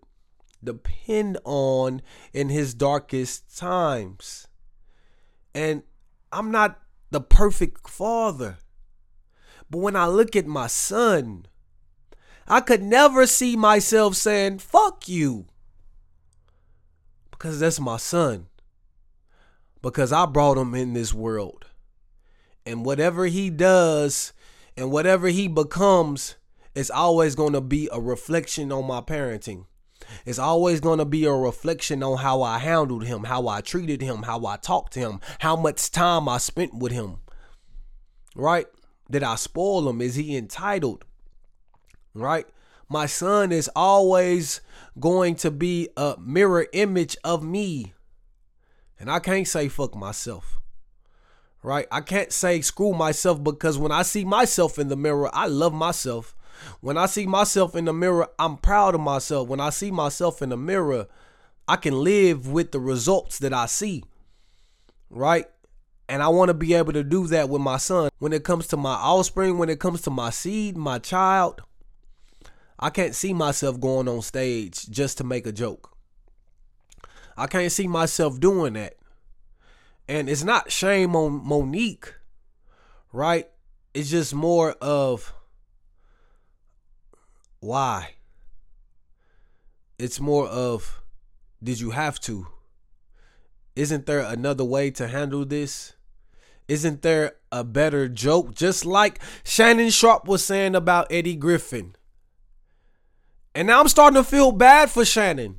depend 0.64 1.38
on 1.44 2.02
in 2.32 2.50
his 2.50 2.74
darkest 2.74 3.58
times. 3.58 4.48
And 5.54 5.84
I'm 6.32 6.52
not 6.52 6.80
the 7.12 7.22
perfect 7.22 7.88
father. 7.90 8.58
But 9.70 9.80
when 9.80 9.96
I 9.96 10.08
look 10.08 10.36
at 10.36 10.48
my 10.48 10.68
son, 10.68 11.46
I 12.48 12.62
could 12.62 12.82
never 12.84 13.26
see 13.28 13.56
myself 13.56 14.16
saying, 14.16 14.60
fuck 14.60 15.08
you. 15.08 15.46
Because 17.32 17.60
that's 17.60 17.80
my 17.80 17.98
son. 17.98 18.48
Because 19.82 20.12
I 20.12 20.26
brought 20.26 20.58
him 20.58 20.74
in 20.74 20.94
this 20.94 21.14
world. 21.14 21.66
And 22.66 22.86
whatever 22.86 23.26
he 23.26 23.50
does 23.50 24.34
and 24.78 24.92
whatever 24.92 25.28
he 25.28 25.48
becomes, 25.48 26.36
it's 26.76 26.90
always 26.90 27.36
going 27.36 27.54
to 27.54 27.62
be 27.62 27.90
a 27.92 28.00
reflection 28.00 28.72
on 28.72 28.86
my 28.86 29.02
parenting. 29.02 29.66
It's 30.26 30.40
always 30.40 30.80
going 30.80 31.00
to 31.00 31.06
be 31.06 31.26
a 31.26 31.32
reflection 31.32 32.04
on 32.04 32.18
how 32.18 32.42
I 32.42 32.60
handled 32.60 33.06
him, 33.06 33.26
how 33.26 33.48
I 33.48 33.62
treated 33.62 34.02
him, 34.02 34.24
how 34.24 34.46
I 34.46 34.58
talked 34.58 34.94
to 34.94 35.00
him, 35.00 35.20
how 35.40 35.56
much 35.56 35.92
time 35.92 36.28
I 36.28 36.38
spent 36.38 36.74
with 36.74 36.92
him. 36.92 37.18
Right? 38.36 38.68
Did 39.10 39.24
I 39.24 39.36
spoil 39.36 39.88
him? 39.88 40.02
Is 40.02 40.16
he 40.16 40.36
entitled? 40.36 41.06
Right? 42.14 42.48
My 42.90 43.06
son 43.06 43.52
is 43.52 43.70
always 43.76 44.62
going 45.00 45.36
to 45.36 45.52
be 45.52 45.90
a 45.96 46.16
mirror 46.20 46.68
image 46.74 47.18
of 47.24 47.44
me. 47.44 47.94
And 49.00 49.10
I 49.10 49.20
can't 49.20 49.48
say 49.48 49.68
fuck 49.68 49.96
myself. 49.96 50.60
Right? 51.62 51.88
I 51.92 52.02
can't 52.02 52.32
say 52.32 52.62
screw 52.62 52.94
myself 52.94 53.44
because 53.44 53.78
when 53.78 53.92
I 53.92 54.02
see 54.02 54.26
myself 54.26 54.78
in 54.78 54.90
the 54.90 54.98
mirror, 54.98 55.30
I 55.34 55.48
love 55.48 55.74
myself. 55.74 56.36
When 56.82 56.98
I 56.98 57.06
see 57.06 57.26
myself 57.26 57.76
in 57.76 57.86
the 57.86 57.94
mirror, 57.94 58.30
I'm 58.40 58.58
proud 58.58 58.96
of 58.96 59.02
myself. 59.02 59.48
When 59.48 59.60
I 59.60 59.70
see 59.70 59.92
myself 59.92 60.42
in 60.42 60.50
the 60.50 60.58
mirror, 60.58 61.08
I 61.68 61.76
can 61.76 62.04
live 62.04 62.48
with 62.48 62.72
the 62.72 62.80
results 62.80 63.40
that 63.40 63.54
I 63.54 63.66
see. 63.66 64.04
Right? 65.10 65.46
And 66.10 66.22
I 66.22 66.28
want 66.28 66.50
to 66.50 66.54
be 66.54 66.74
able 66.74 66.94
to 66.94 67.04
do 67.04 67.28
that 67.28 67.50
with 67.50 67.62
my 67.62 67.78
son. 67.78 68.10
When 68.20 68.34
it 68.34 68.44
comes 68.44 68.68
to 68.68 68.78
my 68.78 68.94
offspring, 68.94 69.58
when 69.58 69.70
it 69.70 69.80
comes 69.80 70.02
to 70.02 70.10
my 70.10 70.30
seed, 70.30 70.76
my 70.76 71.00
child, 71.00 71.62
I 72.80 72.90
can't 72.90 73.16
see 73.16 73.34
myself 73.34 73.80
going 73.80 74.08
on 74.08 74.22
stage 74.22 74.90
just 74.90 75.18
to 75.20 75.24
make 75.24 75.48
a 75.48 75.52
joke. 75.52 75.96
I 77.38 77.48
can't 77.48 77.72
see 77.72 77.88
myself 77.88 78.40
doing 78.40 78.74
that. 78.74 78.96
And 80.08 80.30
it's 80.30 80.44
not 80.44 80.72
shame 80.72 81.16
on 81.16 81.44
Mo'Nique, 81.46 82.14
right? 83.14 83.48
It's 83.94 84.10
just 84.10 84.34
more 84.36 84.72
of 84.82 85.34
why. 87.64 88.16
It's 89.98 90.20
more 90.20 90.48
of 90.48 91.02
did 91.64 91.80
you 91.80 91.92
have 91.92 92.20
to? 92.22 92.48
Isn't 93.76 94.06
there 94.06 94.20
another 94.20 94.66
way 94.66 94.92
to 94.92 95.08
handle 95.08 95.46
this? 95.46 95.94
Isn't 96.68 97.02
there 97.02 97.36
a 97.52 97.64
better 97.64 98.08
joke? 98.08 98.54
Just 98.54 98.86
like 98.86 99.20
Shannon 99.44 99.90
Sharpe 99.90 100.28
was 100.28 100.44
saying 100.44 100.76
about 100.76 101.08
Eddie 101.10 101.36
Griffin. 101.36 101.96
And 103.56 103.68
now 103.68 103.80
I'm 103.80 103.88
starting 103.88 104.16
to 104.16 104.24
feel 104.24 104.52
bad 104.52 104.90
for 104.90 105.06
Shannon. 105.06 105.58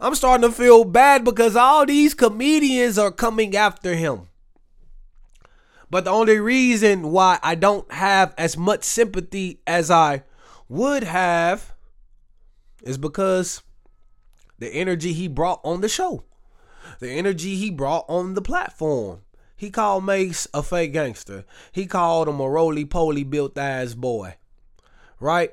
I'm 0.00 0.14
starting 0.14 0.48
to 0.48 0.54
feel 0.54 0.84
bad 0.84 1.24
because 1.24 1.56
all 1.56 1.86
these 1.86 2.12
comedians 2.14 2.98
are 2.98 3.12
coming 3.12 3.56
after 3.56 3.94
him. 3.94 4.28
But 5.90 6.04
the 6.04 6.10
only 6.10 6.38
reason 6.38 7.12
why 7.12 7.38
I 7.42 7.54
don't 7.54 7.90
have 7.92 8.34
as 8.36 8.56
much 8.56 8.82
sympathy 8.82 9.60
as 9.66 9.90
I 9.90 10.24
would 10.72 11.04
have 11.04 11.74
is 12.82 12.98
because 12.98 13.62
the 14.58 14.68
energy 14.68 15.12
he 15.12 15.28
brought 15.28 15.60
on 15.64 15.80
the 15.80 15.88
show 15.88 16.24
the 16.98 17.10
energy 17.10 17.56
he 17.56 17.70
brought 17.70 18.04
on 18.08 18.34
the 18.34 18.42
platform. 18.42 19.20
He 19.56 19.70
called 19.70 20.04
Mase 20.04 20.48
a 20.52 20.62
fake 20.62 20.92
gangster. 20.92 21.44
He 21.70 21.86
called 21.86 22.28
him 22.28 22.40
a 22.40 22.48
roly 22.48 22.84
poly 22.84 23.22
built 23.22 23.56
ass 23.56 23.94
boy. 23.94 24.36
Right? 25.20 25.52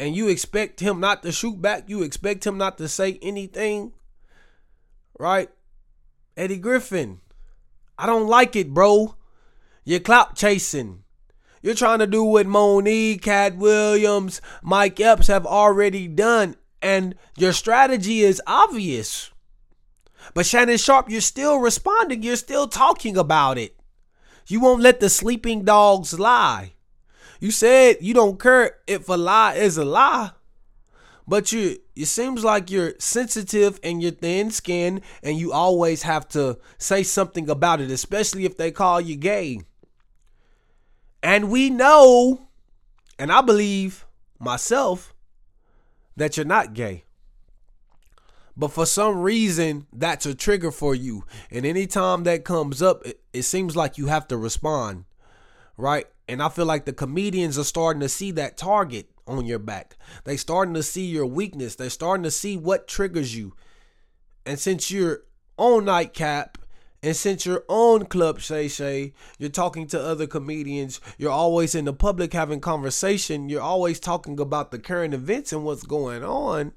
And 0.00 0.16
you 0.16 0.28
expect 0.28 0.80
him 0.80 0.98
not 1.00 1.22
to 1.22 1.30
shoot 1.30 1.60
back? 1.60 1.84
You 1.88 2.02
expect 2.02 2.46
him 2.46 2.56
not 2.56 2.78
to 2.78 2.88
say 2.88 3.18
anything? 3.22 3.92
right? 5.18 5.48
Eddie 6.36 6.58
Griffin, 6.58 7.20
I 7.98 8.06
don't 8.06 8.26
like 8.26 8.56
it, 8.56 8.74
bro. 8.74 9.14
You're 9.84 10.00
clout 10.00 10.36
chasing. 10.36 11.03
You're 11.64 11.74
trying 11.74 12.00
to 12.00 12.06
do 12.06 12.22
what 12.22 12.46
Mo'Nique, 12.46 13.22
Katt 13.22 13.56
Williams, 13.56 14.42
Mike 14.62 15.00
Epps 15.00 15.28
have 15.28 15.46
already 15.46 16.06
done, 16.06 16.56
and 16.82 17.14
your 17.38 17.54
strategy 17.54 18.20
is 18.20 18.42
obvious. 18.46 19.30
But 20.34 20.44
Shannon 20.44 20.76
Sharpe, 20.76 21.08
you're 21.08 21.22
still 21.22 21.56
responding. 21.60 22.22
You're 22.22 22.36
still 22.36 22.68
talking 22.68 23.16
about 23.16 23.56
it. 23.56 23.78
You 24.46 24.60
won't 24.60 24.82
let 24.82 25.00
the 25.00 25.08
sleeping 25.08 25.64
dogs 25.64 26.18
lie. 26.18 26.74
You 27.40 27.50
said 27.50 27.96
you 28.02 28.12
don't 28.12 28.38
care 28.38 28.76
if 28.86 29.08
a 29.08 29.14
lie 29.14 29.54
is 29.54 29.78
a 29.78 29.86
lie. 29.86 30.32
But 31.26 31.50
you 31.50 31.78
it 31.96 32.06
seems 32.06 32.44
like 32.44 32.70
you're 32.70 32.92
sensitive 32.98 33.80
and 33.82 34.02
you're 34.02 34.12
thin 34.12 34.50
skinned 34.50 35.00
and 35.22 35.38
you 35.38 35.50
always 35.52 36.02
have 36.02 36.28
to 36.30 36.58
say 36.76 37.02
something 37.02 37.48
about 37.48 37.80
it, 37.80 37.90
especially 37.90 38.44
if 38.44 38.58
they 38.58 38.70
call 38.70 39.00
you 39.00 39.16
gay. 39.16 39.60
And 41.24 41.50
we 41.50 41.70
know, 41.70 42.48
and 43.18 43.32
I 43.32 43.40
believe 43.40 44.04
myself, 44.38 45.14
that 46.16 46.36
you're 46.36 46.44
not 46.44 46.74
gay. 46.74 47.04
But 48.54 48.68
for 48.68 48.84
some 48.84 49.22
reason, 49.22 49.86
that's 49.90 50.26
a 50.26 50.34
trigger 50.34 50.70
for 50.70 50.94
you. 50.94 51.24
And 51.50 51.64
anytime 51.64 52.24
that 52.24 52.44
comes 52.44 52.82
up, 52.82 53.06
it, 53.06 53.20
it 53.32 53.42
seems 53.44 53.74
like 53.74 53.96
you 53.96 54.06
have 54.08 54.28
to 54.28 54.36
respond. 54.36 55.06
Right? 55.78 56.06
And 56.28 56.42
I 56.42 56.50
feel 56.50 56.66
like 56.66 56.84
the 56.84 56.92
comedians 56.92 57.58
are 57.58 57.64
starting 57.64 58.00
to 58.00 58.08
see 58.08 58.30
that 58.32 58.58
target 58.58 59.08
on 59.26 59.46
your 59.46 59.58
back. 59.58 59.96
They're 60.24 60.36
starting 60.36 60.74
to 60.74 60.82
see 60.82 61.06
your 61.06 61.26
weakness. 61.26 61.74
They're 61.74 61.88
starting 61.88 62.24
to 62.24 62.30
see 62.30 62.58
what 62.58 62.86
triggers 62.86 63.34
you. 63.34 63.54
And 64.44 64.60
since 64.60 64.90
you're 64.90 65.22
on 65.56 65.86
nightcap 65.86 66.58
and 67.04 67.14
since 67.14 67.44
you're 67.44 67.64
on 67.68 68.06
Club 68.06 68.40
Shay 68.40 68.66
Shay, 68.66 69.12
you're 69.38 69.50
talking 69.50 69.86
to 69.88 70.02
other 70.02 70.26
comedians, 70.26 71.02
you're 71.18 71.30
always 71.30 71.74
in 71.74 71.84
the 71.84 71.92
public 71.92 72.32
having 72.32 72.60
conversation, 72.60 73.50
you're 73.50 73.60
always 73.60 74.00
talking 74.00 74.40
about 74.40 74.70
the 74.70 74.78
current 74.78 75.12
events 75.12 75.52
and 75.52 75.64
what's 75.66 75.82
going 75.82 76.24
on, 76.24 76.72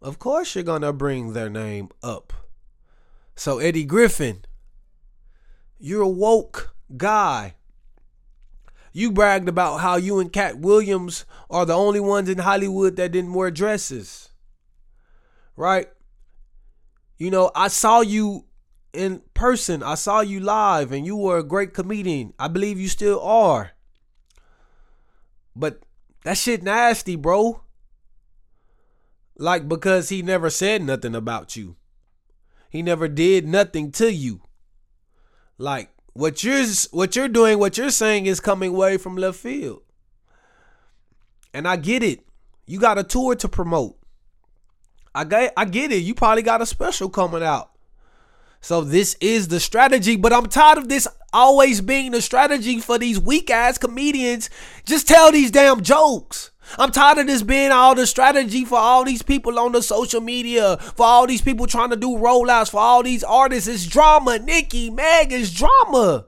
of 0.00 0.20
course 0.20 0.54
you're 0.54 0.62
going 0.62 0.82
to 0.82 0.92
bring 0.92 1.32
their 1.32 1.50
name 1.50 1.88
up. 2.00 2.32
So, 3.34 3.58
Eddie 3.58 3.84
Griffin, 3.84 4.44
you're 5.80 6.02
a 6.02 6.08
woke 6.08 6.72
guy. 6.96 7.56
You 8.92 9.10
bragged 9.10 9.48
about 9.48 9.78
how 9.78 9.96
you 9.96 10.20
and 10.20 10.32
Katt 10.32 10.58
Williams 10.58 11.24
are 11.50 11.66
the 11.66 11.74
only 11.74 11.98
ones 11.98 12.28
in 12.28 12.38
Hollywood 12.38 12.94
that 12.96 13.10
didn't 13.10 13.34
wear 13.34 13.50
dresses. 13.50 14.28
Right? 15.56 15.88
You 17.18 17.32
know, 17.32 17.50
I 17.56 17.66
saw 17.66 18.00
you 18.00 18.44
in 18.92 19.22
person. 19.34 19.82
I 19.82 19.94
saw 19.94 20.20
you 20.20 20.40
live 20.40 20.92
and 20.92 21.06
you 21.06 21.16
were 21.16 21.38
a 21.38 21.44
great 21.44 21.74
comedian. 21.74 22.34
I 22.38 22.48
believe 22.48 22.80
you 22.80 22.88
still 22.88 23.20
are. 23.20 23.72
But 25.54 25.80
that 26.24 26.36
shit 26.36 26.62
nasty, 26.62 27.16
bro. 27.16 27.62
Like 29.36 29.68
because 29.68 30.08
he 30.10 30.22
never 30.22 30.50
said 30.50 30.82
nothing 30.82 31.14
about 31.14 31.56
you. 31.56 31.76
He 32.68 32.82
never 32.82 33.08
did 33.08 33.46
nothing 33.46 33.90
to 33.92 34.12
you. 34.12 34.42
Like 35.58 35.90
what 36.12 36.44
you're 36.44 36.64
what 36.92 37.16
you're 37.16 37.28
doing, 37.28 37.58
what 37.58 37.76
you're 37.76 37.90
saying 37.90 38.26
is 38.26 38.40
coming 38.40 38.70
away 38.70 38.96
from 38.96 39.16
left 39.16 39.38
field. 39.38 39.82
And 41.52 41.66
I 41.66 41.76
get 41.76 42.02
it. 42.02 42.26
You 42.66 42.78
got 42.78 42.98
a 42.98 43.04
tour 43.04 43.34
to 43.36 43.48
promote. 43.48 43.98
I 45.14 45.24
get 45.24 45.52
I 45.56 45.64
get 45.64 45.90
it. 45.90 46.02
You 46.02 46.14
probably 46.14 46.42
got 46.42 46.62
a 46.62 46.66
special 46.66 47.08
coming 47.08 47.42
out. 47.42 47.70
So 48.60 48.82
this 48.82 49.16
is 49.20 49.48
the 49.48 49.60
strategy, 49.60 50.16
but 50.16 50.32
I'm 50.32 50.46
tired 50.46 50.78
of 50.78 50.88
this 50.88 51.08
always 51.32 51.80
being 51.80 52.12
the 52.12 52.20
strategy 52.20 52.78
for 52.80 52.98
these 52.98 53.18
weak 53.18 53.50
ass 53.50 53.78
comedians. 53.78 54.50
Just 54.84 55.08
tell 55.08 55.32
these 55.32 55.50
damn 55.50 55.82
jokes. 55.82 56.50
I'm 56.78 56.92
tired 56.92 57.18
of 57.18 57.26
this 57.26 57.42
being 57.42 57.72
all 57.72 57.94
the 57.94 58.06
strategy 58.06 58.64
for 58.64 58.78
all 58.78 59.04
these 59.04 59.22
people 59.22 59.58
on 59.58 59.72
the 59.72 59.82
social 59.82 60.20
media, 60.20 60.76
for 60.76 61.04
all 61.04 61.26
these 61.26 61.42
people 61.42 61.66
trying 61.66 61.90
to 61.90 61.96
do 61.96 62.10
rollouts, 62.10 62.70
for 62.70 62.80
all 62.80 63.02
these 63.02 63.24
artists. 63.24 63.66
It's 63.66 63.86
drama. 63.86 64.38
Nicki, 64.38 64.90
Meg 64.90 65.32
is 65.32 65.52
drama. 65.52 66.26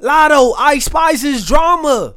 Latto, 0.00 0.54
Ice 0.58 0.86
Spice 0.86 1.22
is 1.22 1.46
drama. 1.46 2.16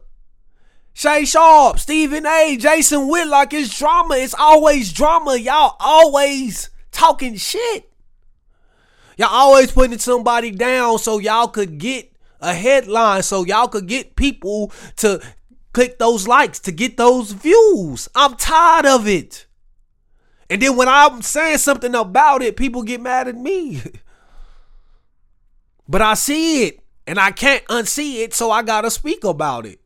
Shay 0.93 1.25
Sharpe, 1.25 1.79
Stephen 1.79 2.25
A, 2.25 2.55
Jason 2.57 3.07
Whitlock 3.07 3.53
is 3.53 3.75
drama. 3.77 4.15
It's 4.15 4.35
always 4.35 4.93
drama. 4.93 5.35
Y'all 5.35 5.75
always 5.79 6.69
talking 6.91 7.35
shit. 7.35 7.92
Y'all 9.17 9.29
always 9.29 9.71
putting 9.71 9.99
somebody 9.99 10.51
down 10.51 10.97
so 10.97 11.19
y'all 11.19 11.47
could 11.47 11.77
get 11.77 12.11
a 12.41 12.53
headline, 12.53 13.23
so 13.23 13.45
y'all 13.45 13.67
could 13.67 13.87
get 13.87 14.15
people 14.15 14.71
to 14.97 15.21
click 15.73 15.97
those 15.97 16.27
likes 16.27 16.59
to 16.59 16.71
get 16.71 16.97
those 16.97 17.31
views. 17.31 18.07
I'm 18.15 18.35
tired 18.35 18.85
of 18.85 19.07
it. 19.07 19.47
And 20.49 20.61
then 20.61 20.75
when 20.75 20.87
I'm 20.87 21.21
saying 21.21 21.57
something 21.57 21.95
about 21.95 22.41
it, 22.41 22.55
people 22.55 22.83
get 22.83 23.01
mad 23.01 23.27
at 23.27 23.35
me. 23.35 23.81
but 25.87 26.01
I 26.01 26.13
see 26.13 26.67
it 26.67 26.79
and 27.07 27.19
I 27.19 27.31
can't 27.31 27.65
unsee 27.65 28.21
it, 28.23 28.33
so 28.33 28.51
I 28.51 28.61
gotta 28.61 28.91
speak 28.91 29.23
about 29.23 29.65
it. 29.65 29.79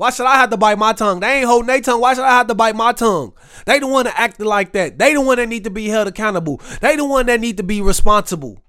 Why 0.00 0.08
should 0.08 0.24
I 0.24 0.36
have 0.36 0.48
to 0.48 0.56
bite 0.56 0.78
my 0.78 0.94
tongue? 0.94 1.20
They 1.20 1.40
ain't 1.40 1.46
holding 1.46 1.66
their 1.66 1.82
tongue. 1.82 2.00
Why 2.00 2.14
should 2.14 2.24
I 2.24 2.30
have 2.30 2.46
to 2.46 2.54
bite 2.54 2.74
my 2.74 2.94
tongue? 2.94 3.34
They 3.66 3.80
the 3.80 3.86
one 3.86 4.06
that 4.06 4.18
acting 4.18 4.46
like 4.46 4.72
that. 4.72 4.98
They 4.98 5.12
the 5.12 5.20
one 5.20 5.36
that 5.36 5.46
need 5.46 5.64
to 5.64 5.70
be 5.70 5.88
held 5.88 6.08
accountable. 6.08 6.58
They 6.80 6.96
the 6.96 7.04
one 7.04 7.26
that 7.26 7.38
need 7.38 7.58
to 7.58 7.62
be 7.62 7.82
responsible. 7.82 8.62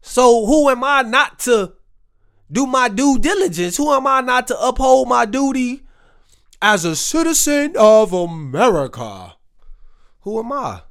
So 0.00 0.46
who 0.46 0.70
am 0.70 0.84
I 0.84 1.02
not 1.02 1.40
to 1.40 1.72
do 2.52 2.68
my 2.68 2.88
due 2.88 3.18
diligence? 3.18 3.76
Who 3.76 3.92
am 3.92 4.06
I 4.06 4.20
not 4.20 4.46
to 4.46 4.60
uphold 4.60 5.08
my 5.08 5.24
duty 5.24 5.82
as 6.62 6.84
a 6.84 6.94
citizen 6.94 7.74
of 7.76 8.12
America? 8.12 9.34
Who 10.20 10.38
am 10.38 10.52
I? 10.52 10.82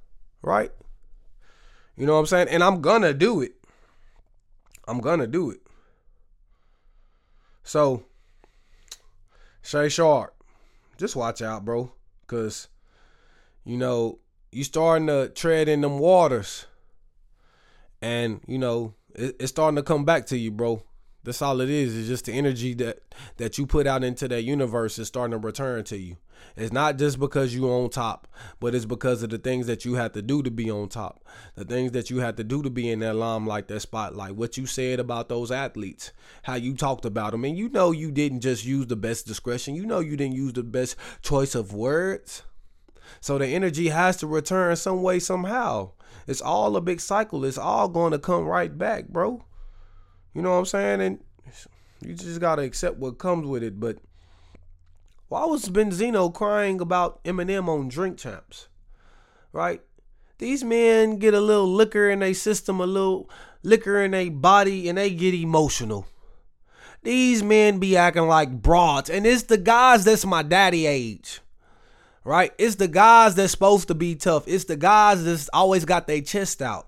Right? 0.42 0.74
You 1.96 2.06
know 2.06 2.16
what 2.16 2.20
I'm 2.20 2.26
saying? 2.26 2.50
And 2.50 2.62
I'm 2.62 2.82
gonna 2.82 3.14
do 3.14 3.40
it. 3.40 3.54
I'm 4.90 5.00
gonna 5.00 5.26
do 5.26 5.52
it. 5.52 5.62
So, 7.64 8.04
Shay 9.62 9.90
Sharpe, 9.90 10.34
just 10.98 11.16
watch 11.16 11.42
out, 11.42 11.66
bro. 11.66 11.92
Cause, 12.28 12.68
you 13.64 13.78
know, 13.78 14.20
you 14.52 14.64
starting 14.64 15.08
to 15.08 15.30
tread 15.30 15.68
in 15.68 15.82
them 15.82 16.00
waters. 16.00 16.66
And, 18.02 18.42
you 18.48 18.58
know, 18.58 18.94
it, 19.14 19.36
it's 19.40 19.52
starting 19.52 19.76
to 19.76 19.84
come 19.84 20.06
back 20.06 20.26
to 20.28 20.38
you, 20.38 20.52
bro. 20.52 20.84
That's 21.24 21.42
all 21.42 21.62
it 21.62 21.70
is. 21.70 21.98
It's 21.98 22.08
just 22.08 22.26
the 22.26 22.34
energy 22.34 22.74
that 22.76 23.00
that 23.38 23.58
you 23.58 23.68
put 23.68 23.86
out 23.86 24.04
into 24.04 24.28
that 24.28 24.44
universe 24.44 24.98
is 24.98 25.08
starting 25.08 25.32
to 25.32 25.38
return 25.38 25.84
to 25.86 25.98
you. 25.98 26.18
It's 26.56 26.74
not 26.74 26.98
just 26.98 27.20
because 27.20 27.56
you're 27.56 27.72
on 27.72 27.92
top, 27.92 28.28
but 28.60 28.74
it's 28.74 28.86
because 28.86 29.22
of 29.22 29.30
the 29.30 29.38
things 29.38 29.68
that 29.68 29.86
you 29.86 29.94
have 29.94 30.14
to 30.14 30.24
do 30.24 30.42
to 30.42 30.50
be 30.50 30.72
on 30.72 30.90
top. 30.90 31.24
The 31.56 31.64
things 31.64 31.92
that 31.92 32.10
you 32.10 32.18
have 32.18 32.36
to 32.38 32.44
do 32.44 32.64
to 32.64 32.70
be 32.70 32.90
in 32.90 33.00
that 33.00 33.16
limelight, 33.16 33.68
that 33.68 33.82
spotlight. 33.82 34.36
What 34.36 34.58
you 34.58 34.66
said 34.66 35.00
about 35.00 35.30
those 35.30 35.52
athletes, 35.52 36.12
how 36.44 36.56
you 36.56 36.74
talked 36.74 37.06
about 37.06 37.32
them, 37.32 37.46
and 37.46 37.58
you 37.58 37.70
know 37.70 37.92
you 37.92 38.12
didn't 38.12 38.42
just 38.42 38.66
use 38.66 38.88
the 38.88 38.96
best 38.96 39.28
discretion. 39.28 39.76
You 39.76 39.86
know 39.86 40.00
you 40.00 40.18
didn't 40.18 40.36
use 40.36 40.54
the 40.54 40.64
best 40.64 40.96
choice 41.22 41.54
of 41.54 41.74
words. 41.74 42.44
So 43.20 43.38
the 43.38 43.48
energy 43.48 43.90
has 43.90 44.18
to 44.18 44.28
return 44.28 44.76
some 44.76 45.04
way 45.04 45.20
somehow. 45.20 45.92
It's 46.28 46.42
all 46.42 46.76
a 46.76 46.82
big 46.82 47.02
cycle. 47.02 47.46
It's 47.46 47.58
all 47.58 47.88
going 47.88 48.12
to 48.12 48.20
come 48.20 48.46
right 48.46 48.76
back, 48.76 49.10
bro. 49.10 49.44
You 50.34 50.42
know 50.42 50.52
what 50.52 50.60
I'm 50.60 50.66
saying? 50.66 51.02
And 51.02 51.20
you 52.02 52.14
just 52.14 52.40
gotta 52.40 52.62
accept 52.64 52.98
what 52.98 53.18
comes 53.18 53.46
with 53.46 53.64
it. 53.64 53.80
But 53.80 53.98
why 55.28 55.46
was 55.46 55.70
Benzino 55.70 56.34
crying 56.34 56.80
about 56.80 57.24
Eminem 57.24 57.68
on 57.68 57.90
Drink 57.90 58.18
Champs? 58.18 58.68
Right? 59.54 59.82
These 60.38 60.64
men 60.64 61.18
get 61.18 61.34
a 61.34 61.40
little 61.40 61.72
liquor 61.72 62.10
in 62.10 62.20
their 62.20 62.34
system, 62.34 62.82
a 62.82 62.86
little 62.86 63.30
liquor 63.64 64.02
in 64.02 64.12
their 64.12 64.32
body, 64.32 64.90
and 64.90 64.98
they 64.98 65.12
get 65.12 65.34
emotional. 65.34 66.08
These 67.04 67.44
men 67.44 67.80
be 67.80 67.98
acting 67.98 68.28
like 68.28 68.62
broads, 68.62 69.10
and 69.10 69.26
it's 69.26 69.44
the 69.44 69.58
guys 69.58 70.04
that's 70.04 70.26
my 70.26 70.44
daddy 70.44 70.86
age. 70.86 71.42
Right? 72.24 72.54
It's 72.58 72.76
the 72.76 72.88
guys 72.88 73.36
that's 73.36 73.52
supposed 73.52 73.88
to 73.88 73.96
be 73.96 74.16
tough. 74.16 74.48
It's 74.48 74.66
the 74.66 74.76
guys 74.76 75.24
that's 75.24 75.50
always 75.54 75.86
got 75.86 76.08
their 76.08 76.22
chest 76.22 76.62
out. 76.62 76.88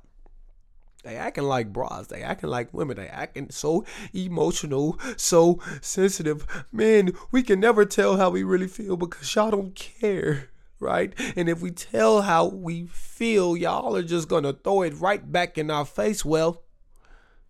They 1.03 1.17
acting 1.17 1.43
like 1.43 1.73
bras. 1.73 2.07
They 2.07 2.21
acting 2.21 2.49
like 2.49 2.73
women. 2.73 2.95
They 2.95 3.07
acting 3.07 3.49
so 3.51 3.85
emotional, 4.13 4.97
so 5.17 5.59
sensitive. 5.81 6.47
Man, 6.71 7.11
we 7.29 7.43
can 7.43 7.59
never 7.59 7.83
tell 7.83 8.17
how 8.17 8.29
we 8.29 8.43
really 8.43 8.69
feel 8.69 8.95
because 8.95 9.35
y'all 9.35 9.51
don't 9.51 9.75
care, 9.75 10.49
right? 10.79 11.13
And 11.35 11.49
if 11.49 11.61
we 11.61 11.71
tell 11.71 12.21
how 12.21 12.45
we 12.45 12.85
feel, 12.87 13.57
y'all 13.57 13.97
are 13.97 14.03
just 14.03 14.29
gonna 14.29 14.53
throw 14.53 14.83
it 14.83 14.93
right 14.93 15.29
back 15.29 15.57
in 15.57 15.69
our 15.69 15.85
face. 15.85 16.23
Well, 16.23 16.63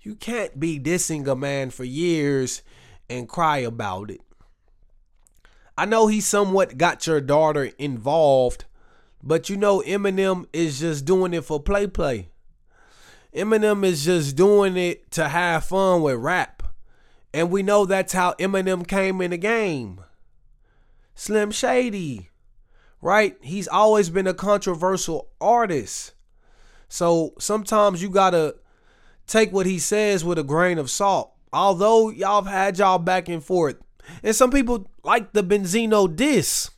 you 0.02 0.16
can't 0.16 0.60
be 0.60 0.80
dissing 0.80 1.28
a 1.28 1.36
man 1.36 1.70
for 1.70 1.84
years 1.84 2.64
and 3.08 3.30
cry 3.30 3.60
about 3.60 4.10
it. 4.10 4.22
I 5.78 5.86
know 5.86 6.08
he 6.08 6.22
somewhat 6.22 6.78
got 6.80 7.06
your 7.06 7.22
daughter 7.22 7.72
involved, 7.78 8.66
but 9.22 9.48
you 9.48 9.58
know 9.58 9.82
Eminem 9.82 10.46
is 10.54 10.80
just 10.80 11.06
doing 11.06 11.36
it 11.36 11.46
for 11.46 11.60
play 11.62 11.86
play. 11.86 12.30
Eminem 13.36 13.84
is 13.84 14.06
just 14.06 14.36
doing 14.36 14.78
it 14.78 15.12
to 15.12 15.30
have 15.30 15.66
fun 15.66 16.02
with 16.02 16.18
rap. 16.18 16.64
And 17.34 17.50
we 17.50 17.64
know 17.64 17.86
that's 17.86 18.14
how 18.14 18.34
Eminem 18.34 18.88
came 18.88 19.22
in 19.22 19.32
the 19.32 19.38
game. 19.38 20.02
Slim 21.16 21.52
Shady, 21.52 22.30
right? 23.02 23.36
He's 23.42 23.68
always 23.68 24.10
been 24.10 24.28
a 24.28 24.34
controversial 24.34 25.30
artist. 25.42 26.14
So 26.88 27.34
sometimes 27.40 28.04
you 28.04 28.10
gotta 28.10 28.56
take 29.26 29.52
what 29.52 29.66
he 29.66 29.80
says 29.80 30.24
with 30.24 30.38
a 30.38 30.44
grain 30.44 30.78
of 30.78 30.92
salt. 30.92 31.34
Although 31.52 32.10
y'all 32.10 32.44
have 32.44 32.54
had 32.54 32.78
y'all 32.78 33.00
back 33.00 33.30
and 33.30 33.44
forth. 33.44 33.78
And 34.22 34.36
some 34.36 34.52
people 34.52 34.90
like 35.04 35.34
the 35.34 35.44
Benzino 35.44 36.14
diss. 36.14 36.70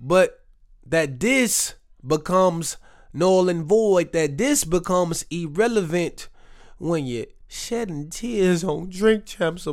But 0.00 0.44
that 0.86 1.18
diss 1.18 1.74
becomes 2.06 2.76
null 3.12 3.48
and 3.48 3.64
void, 3.64 4.12
that 4.12 4.38
this 4.38 4.64
becomes 4.64 5.24
irrelevant 5.30 6.28
when 6.78 7.06
you're 7.06 7.26
shedding 7.46 8.08
tears 8.08 8.64
on 8.64 8.88
drink 8.88 9.26
champs 9.26 9.68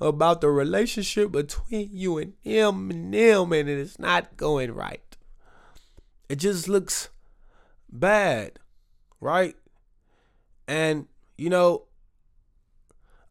about 0.00 0.40
the 0.40 0.50
relationship 0.50 1.30
between 1.30 1.88
you 1.92 2.18
and 2.18 2.32
him 2.40 2.90
and 2.90 3.14
them, 3.14 3.52
and 3.52 3.68
it's 3.68 3.98
not 3.98 4.36
going 4.36 4.72
right. 4.72 5.16
It 6.28 6.36
just 6.36 6.68
looks 6.68 7.08
bad, 7.88 8.58
right? 9.20 9.54
And, 10.66 11.06
you 11.38 11.50
know, 11.50 11.84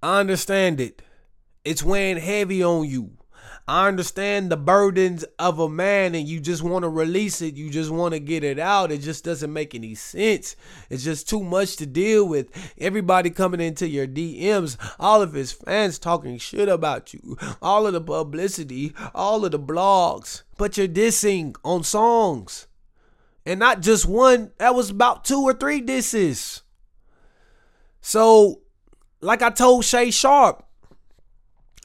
I 0.01 0.19
understand 0.19 0.79
it. 0.79 1.01
It's 1.65 1.83
weighing 1.83 2.17
heavy 2.17 2.63
on 2.63 2.85
you. 2.85 3.17
I 3.69 3.87
understand 3.87 4.51
the 4.51 4.57
burdens 4.57 5.23
of 5.37 5.59
a 5.59 5.69
man 5.69 6.15
and 6.15 6.27
you 6.27 6.39
just 6.39 6.63
want 6.63 6.81
to 6.81 6.89
release 6.89 7.39
it. 7.39 7.53
You 7.53 7.69
just 7.69 7.91
want 7.91 8.15
to 8.15 8.19
get 8.19 8.43
it 8.43 8.57
out. 8.57 8.91
It 8.91 8.97
just 8.97 9.23
doesn't 9.23 9.53
make 9.53 9.75
any 9.75 9.93
sense. 9.93 10.55
It's 10.89 11.03
just 11.03 11.29
too 11.29 11.43
much 11.43 11.75
to 11.75 11.85
deal 11.85 12.27
with. 12.27 12.49
Everybody 12.79 13.29
coming 13.29 13.61
into 13.61 13.87
your 13.87 14.07
DMs, 14.07 14.75
all 14.99 15.21
of 15.21 15.33
his 15.33 15.51
fans 15.51 15.99
talking 15.99 16.39
shit 16.39 16.67
about 16.67 17.13
you, 17.13 17.37
all 17.61 17.85
of 17.85 17.93
the 17.93 18.01
publicity, 18.01 18.95
all 19.13 19.45
of 19.45 19.51
the 19.51 19.59
blogs, 19.59 20.41
but 20.57 20.75
you're 20.75 20.87
dissing 20.87 21.55
on 21.63 21.83
songs. 21.83 22.65
And 23.45 23.59
not 23.59 23.81
just 23.81 24.07
one, 24.07 24.49
that 24.57 24.73
was 24.73 24.89
about 24.89 25.25
two 25.25 25.43
or 25.43 25.53
three 25.53 25.79
disses. 25.79 26.63
So, 28.01 28.61
like 29.21 29.43
I 29.43 29.51
told 29.51 29.85
Shay 29.85 30.09
Sharpe, 30.09 30.65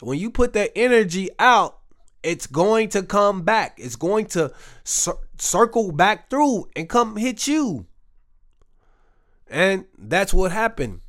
when 0.01 0.19
you 0.19 0.31
put 0.31 0.53
that 0.55 0.73
energy 0.77 1.31
out, 1.39 1.79
it's 2.23 2.47
going 2.47 2.89
to 2.91 3.03
come 3.03 3.43
back. 3.43 3.79
It's 3.79 3.97
going 3.97 4.27
to 4.27 4.53
cir- 4.83 5.19
circle 5.39 5.93
back 5.93 6.31
through 6.31 6.69
and 6.75 6.89
come 6.89 7.17
hit 7.17 7.47
you. 7.47 7.87
And 9.49 9.85
that's 9.97 10.33
what 10.33 10.51
happened. 10.51 11.01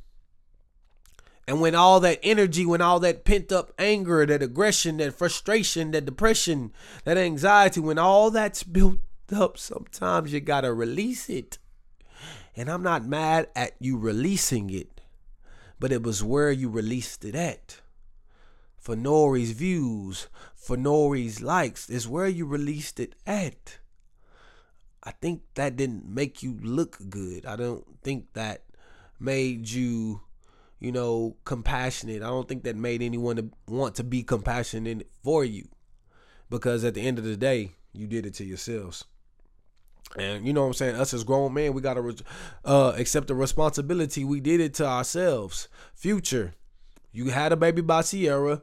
And 1.48 1.60
when 1.60 1.74
all 1.74 2.00
that 2.00 2.18
energy, 2.22 2.66
when 2.66 2.82
all 2.82 3.00
that 3.00 3.24
pent 3.24 3.52
up 3.52 3.72
anger, 3.78 4.26
that 4.26 4.42
aggression, 4.42 4.96
that 4.98 5.14
frustration, 5.14 5.92
that 5.92 6.04
depression, 6.04 6.72
that 7.04 7.16
anxiety, 7.16 7.80
when 7.80 7.98
all 7.98 8.30
that's 8.30 8.62
built 8.62 8.98
up, 9.32 9.56
sometimes 9.56 10.32
you 10.32 10.40
got 10.40 10.62
to 10.62 10.72
release 10.72 11.30
it. 11.30 11.58
And 12.56 12.68
I'm 12.68 12.82
not 12.82 13.06
mad 13.06 13.48
at 13.54 13.72
you 13.78 13.96
releasing 13.96 14.70
it, 14.70 15.00
but 15.78 15.92
it 15.92 16.02
was 16.02 16.22
where 16.22 16.50
you 16.50 16.68
released 16.68 17.24
it 17.24 17.34
at 17.34 17.80
for 18.86 18.94
Nore's 18.94 19.50
views, 19.50 20.28
for 20.54 20.76
Nore's 20.76 21.42
likes, 21.42 21.90
is 21.90 22.06
where 22.06 22.28
you 22.28 22.46
released 22.46 23.00
it 23.00 23.16
at. 23.26 23.78
I 25.02 25.10
think 25.10 25.42
that 25.56 25.74
didn't 25.74 26.06
make 26.06 26.40
you 26.40 26.56
look 26.62 26.96
good. 27.10 27.44
I 27.46 27.56
don't 27.56 27.84
think 28.04 28.32
that 28.34 28.62
made 29.18 29.68
you, 29.68 30.20
you 30.78 30.92
know, 30.92 31.34
compassionate. 31.44 32.22
I 32.22 32.28
don't 32.28 32.48
think 32.48 32.62
that 32.62 32.76
made 32.76 33.02
anyone 33.02 33.50
want 33.66 33.96
to 33.96 34.04
be 34.04 34.22
compassionate 34.22 35.10
for 35.24 35.44
you. 35.44 35.66
Because 36.48 36.84
at 36.84 36.94
the 36.94 37.04
end 37.04 37.18
of 37.18 37.24
the 37.24 37.36
day, 37.36 37.72
you 37.92 38.06
did 38.06 38.24
it 38.24 38.34
to 38.34 38.44
yourselves. 38.44 39.04
And 40.16 40.46
you 40.46 40.52
know 40.52 40.60
what 40.60 40.68
I'm 40.68 40.74
saying? 40.74 40.94
Us 40.94 41.12
as 41.12 41.24
grown 41.24 41.52
men, 41.52 41.74
we 41.74 41.82
got 41.82 41.94
to 41.94 42.14
uh, 42.64 42.92
accept 42.96 43.26
the 43.26 43.34
responsibility. 43.34 44.24
We 44.24 44.38
did 44.38 44.60
it 44.60 44.74
to 44.74 44.86
ourselves. 44.86 45.66
Future, 45.92 46.54
you 47.10 47.30
had 47.30 47.50
a 47.50 47.56
baby 47.56 47.82
by 47.82 48.02
Ciara 48.02 48.62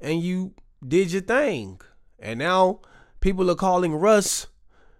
and 0.00 0.22
you 0.22 0.54
did 0.86 1.12
your 1.12 1.22
thing. 1.22 1.80
And 2.18 2.38
now 2.38 2.80
people 3.20 3.50
are 3.50 3.56
calling 3.56 3.94
Russ 3.94 4.46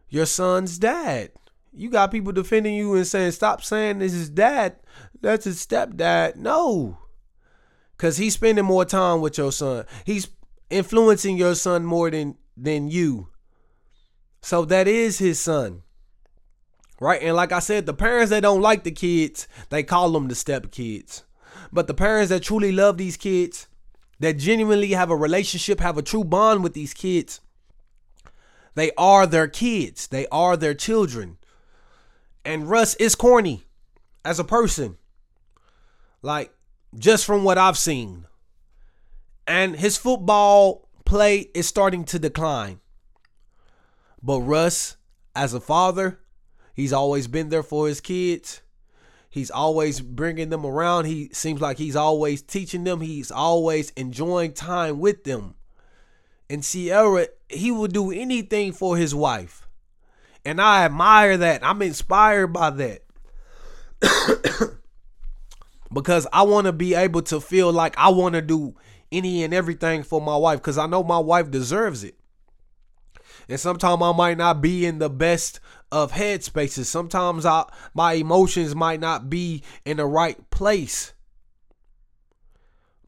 your 0.08 0.26
son's 0.26 0.78
dad. 0.78 1.30
You 1.72 1.88
got 1.88 2.10
people 2.10 2.32
defending 2.32 2.74
you 2.74 2.94
and 2.94 3.06
saying, 3.06 3.32
stop 3.32 3.62
saying 3.62 3.98
this 4.00 4.12
is 4.12 4.28
dad. 4.28 4.76
That's 5.20 5.44
his 5.44 5.64
stepdad. 5.64 6.36
No. 6.36 6.98
Cause 7.96 8.16
he's 8.16 8.34
spending 8.34 8.64
more 8.64 8.84
time 8.84 9.20
with 9.20 9.38
your 9.38 9.52
son. 9.52 9.84
He's 10.04 10.28
influencing 10.70 11.36
your 11.36 11.54
son 11.54 11.84
more 11.84 12.10
than 12.10 12.36
than 12.56 12.88
you. 12.88 13.28
So 14.42 14.64
that 14.64 14.88
is 14.88 15.18
his 15.18 15.38
son. 15.38 15.82
Right? 16.98 17.22
And 17.22 17.36
like 17.36 17.52
I 17.52 17.60
said, 17.60 17.86
the 17.86 17.94
parents 17.94 18.30
that 18.30 18.40
don't 18.40 18.60
like 18.60 18.84
the 18.84 18.90
kids, 18.90 19.48
they 19.68 19.82
call 19.82 20.10
them 20.10 20.28
the 20.28 20.34
step 20.34 20.70
kids. 20.70 21.24
But 21.72 21.86
the 21.86 21.94
parents 21.94 22.30
that 22.30 22.42
truly 22.42 22.72
love 22.72 22.98
these 22.98 23.16
kids, 23.16 23.68
that 24.20 24.38
genuinely 24.38 24.92
have 24.92 25.10
a 25.10 25.16
relationship, 25.16 25.80
have 25.80 25.98
a 25.98 26.02
true 26.02 26.24
bond 26.24 26.62
with 26.62 26.74
these 26.74 26.94
kids, 26.94 27.40
they 28.74 28.92
are 28.96 29.26
their 29.26 29.48
kids. 29.48 30.06
They 30.06 30.26
are 30.28 30.56
their 30.56 30.74
children. 30.74 31.38
And 32.44 32.70
Russ 32.70 32.94
is 32.96 33.14
corny 33.14 33.64
as 34.24 34.38
a 34.38 34.44
person. 34.44 34.96
Like, 36.22 36.52
just 36.96 37.24
from 37.24 37.44
what 37.44 37.58
I've 37.58 37.78
seen. 37.78 38.26
And 39.46 39.76
his 39.76 39.96
football 39.96 40.88
play 41.04 41.50
is 41.54 41.66
starting 41.66 42.04
to 42.04 42.18
decline. 42.18 42.80
But 44.22 44.40
Russ, 44.40 44.96
as 45.34 45.54
a 45.54 45.60
father, 45.60 46.20
he's 46.74 46.92
always 46.92 47.26
been 47.26 47.48
there 47.48 47.62
for 47.62 47.88
his 47.88 48.00
kids. 48.00 48.60
He's 49.30 49.50
always 49.50 50.00
bringing 50.00 50.48
them 50.50 50.66
around. 50.66 51.04
He 51.04 51.30
seems 51.32 51.60
like 51.60 51.78
he's 51.78 51.94
always 51.94 52.42
teaching 52.42 52.82
them. 52.82 53.00
He's 53.00 53.30
always 53.30 53.90
enjoying 53.90 54.54
time 54.54 54.98
with 54.98 55.22
them. 55.22 55.54
And 56.50 56.64
Ciara, 56.64 57.28
he 57.48 57.70
will 57.70 57.86
do 57.86 58.10
anything 58.10 58.72
for 58.72 58.96
his 58.96 59.14
wife. 59.14 59.68
And 60.44 60.60
I 60.60 60.84
admire 60.84 61.36
that. 61.36 61.64
I'm 61.64 61.80
inspired 61.80 62.48
by 62.48 62.70
that. 62.70 63.02
because 65.92 66.26
I 66.32 66.42
want 66.42 66.66
to 66.66 66.72
be 66.72 66.94
able 66.94 67.22
to 67.22 67.40
feel 67.40 67.72
like 67.72 67.96
I 67.96 68.08
want 68.08 68.34
to 68.34 68.42
do 68.42 68.74
any 69.12 69.44
and 69.44 69.54
everything 69.54 70.02
for 70.02 70.20
my 70.20 70.36
wife 70.36 70.58
because 70.58 70.78
I 70.78 70.86
know 70.86 71.04
my 71.04 71.18
wife 71.18 71.52
deserves 71.52 72.02
it. 72.02 72.16
And 73.48 73.58
sometimes 73.58 74.02
I 74.02 74.12
might 74.12 74.38
not 74.38 74.60
be 74.60 74.86
in 74.86 74.98
the 74.98 75.10
best 75.10 75.60
of 75.92 76.12
headspaces. 76.12 76.86
Sometimes 76.86 77.44
I 77.46 77.64
my 77.94 78.14
emotions 78.14 78.74
might 78.74 79.00
not 79.00 79.30
be 79.30 79.62
in 79.84 79.98
the 79.98 80.06
right 80.06 80.50
place. 80.50 81.12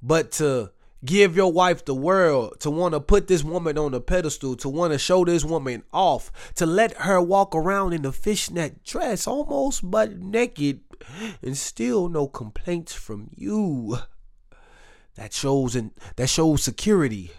But 0.02 0.32
to 0.32 0.72
give 1.04 1.36
your 1.36 1.52
wife 1.52 1.84
the 1.84 1.94
world, 1.94 2.58
to 2.60 2.70
want 2.70 2.94
to 2.94 3.00
put 3.00 3.28
this 3.28 3.44
woman 3.44 3.78
on 3.78 3.94
a 3.94 4.00
pedestal, 4.00 4.56
to 4.56 4.68
want 4.68 4.92
to 4.92 4.98
show 4.98 5.24
this 5.24 5.44
woman 5.44 5.84
off, 5.92 6.32
to 6.56 6.66
let 6.66 6.96
her 6.98 7.20
walk 7.20 7.54
around 7.54 7.92
in 7.92 8.04
a 8.04 8.12
fishnet 8.12 8.84
dress, 8.84 9.26
almost 9.26 9.88
but 9.88 10.18
naked, 10.18 10.80
and 11.42 11.56
still 11.56 12.08
no 12.08 12.26
complaints 12.26 12.92
from 12.92 13.30
you. 13.34 13.98
That 15.14 15.32
shows 15.32 15.76
and 15.76 15.92
that 16.16 16.28
shows 16.28 16.62
security 16.64 17.30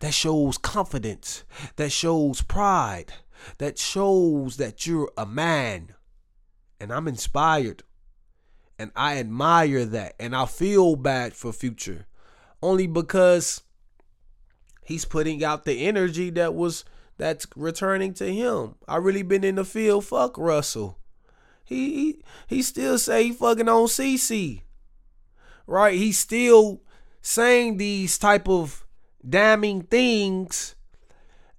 that 0.00 0.14
shows 0.14 0.58
confidence, 0.58 1.44
that 1.76 1.92
shows 1.92 2.42
pride, 2.42 3.12
that 3.58 3.78
shows 3.78 4.56
that 4.56 4.86
you're 4.86 5.10
a 5.16 5.26
man. 5.26 5.94
And 6.78 6.92
I'm 6.92 7.08
inspired. 7.08 7.82
And 8.78 8.90
I 8.96 9.18
admire 9.18 9.84
that. 9.84 10.14
And 10.18 10.34
I 10.34 10.46
feel 10.46 10.96
bad 10.96 11.34
for 11.34 11.52
Future. 11.52 12.06
Only 12.62 12.86
because 12.86 13.62
he's 14.84 15.04
putting 15.04 15.44
out 15.44 15.64
the 15.64 15.86
energy 15.86 16.30
that 16.30 16.54
was 16.54 16.84
that's 17.16 17.46
returning 17.54 18.14
to 18.14 18.32
him. 18.32 18.76
I 18.88 18.96
really 18.96 19.22
been 19.22 19.44
in 19.44 19.56
the 19.56 19.64
field. 19.64 20.06
Fuck 20.06 20.38
Russell. 20.38 20.98
He 21.64 21.94
he, 21.94 22.22
he 22.48 22.62
still 22.62 22.98
say 22.98 23.24
he 23.24 23.32
fucking 23.32 23.68
on 23.68 23.86
CC. 23.86 24.62
Right? 25.66 25.96
He's 25.96 26.18
still 26.18 26.80
saying 27.22 27.76
these 27.76 28.18
type 28.18 28.48
of 28.48 28.86
damning 29.26 29.82
things. 29.82 30.74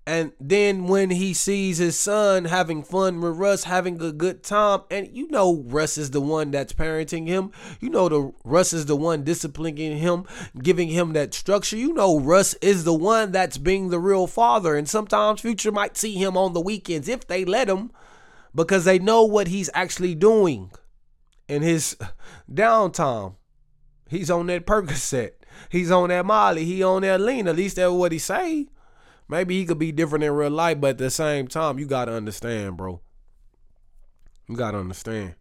And 0.08 0.32
then 0.40 0.88
when 0.88 1.12
he 1.12 1.34
sees 1.34 1.78
his 1.78 1.98
son 1.98 2.46
having 2.46 2.84
fun 2.84 3.22
with 3.22 3.38
Russ, 3.38 3.66
having 3.66 4.02
a 4.02 4.12
good 4.12 4.44
time, 4.44 4.82
and 4.90 5.08
you 5.16 5.30
know 5.30 5.64
Russ 5.68 5.98
is 5.98 6.10
the 6.10 6.20
one 6.20 6.50
that's 6.52 6.74
parenting 6.74 7.28
him. 7.28 7.52
You 7.80 7.92
know 7.92 8.10
the 8.10 8.34
Russ 8.44 8.74
is 8.74 8.88
the 8.88 8.96
one 8.96 9.24
disciplining 9.24 9.98
him, 10.00 10.26
giving 10.60 10.90
him 10.90 11.14
that 11.14 11.36
structure. 11.36 11.78
You 11.78 11.94
know 11.94 12.20
Russ 12.20 12.56
is 12.56 12.84
the 12.84 12.94
one 12.96 13.32
that's 13.32 13.60
being 13.60 13.90
the 13.90 14.00
real 14.00 14.26
father. 14.26 14.76
And 14.76 14.90
sometimes 14.90 15.42
Future 15.42 15.72
might 15.72 15.96
see 15.98 16.16
him 16.16 16.36
on 16.36 16.54
the 16.54 16.62
weekends 16.62 17.08
if 17.08 17.28
they 17.28 17.46
let 17.46 17.70
him, 17.70 17.92
because 18.56 18.86
they 18.86 18.98
know 18.98 19.24
what 19.24 19.50
he's 19.50 19.70
actually 19.76 20.16
doing. 20.16 20.72
in 21.52 21.62
his 21.62 21.98
downtime. 22.52 23.36
He's 24.08 24.32
on 24.32 24.48
that 24.48 24.66
Percocet. 24.66 25.32
He's 25.70 25.92
on 25.92 26.10
that 26.10 26.26
Molly. 26.26 26.64
He 26.64 26.82
on 26.82 27.02
that 27.02 27.20
lean. 27.20 27.48
At 27.48 27.58
least 27.58 27.76
that's 27.76 27.92
what 27.92 28.14
he 28.14 28.20
say. 28.20 28.68
Maybe 29.32 29.58
he 29.58 29.66
could 29.66 29.80
be 29.80 29.94
different 29.94 30.26
in 30.26 30.32
real 30.34 30.50
life, 30.50 30.82
but 30.82 30.90
at 30.90 30.98
the 30.98 31.10
same 31.10 31.48
time, 31.48 31.80
you 31.80 31.86
gotta 31.86 32.12
understand, 32.12 32.76
bro. 32.76 33.00
You 34.50 34.58
gotta 34.58 34.78
understand. 34.78 35.36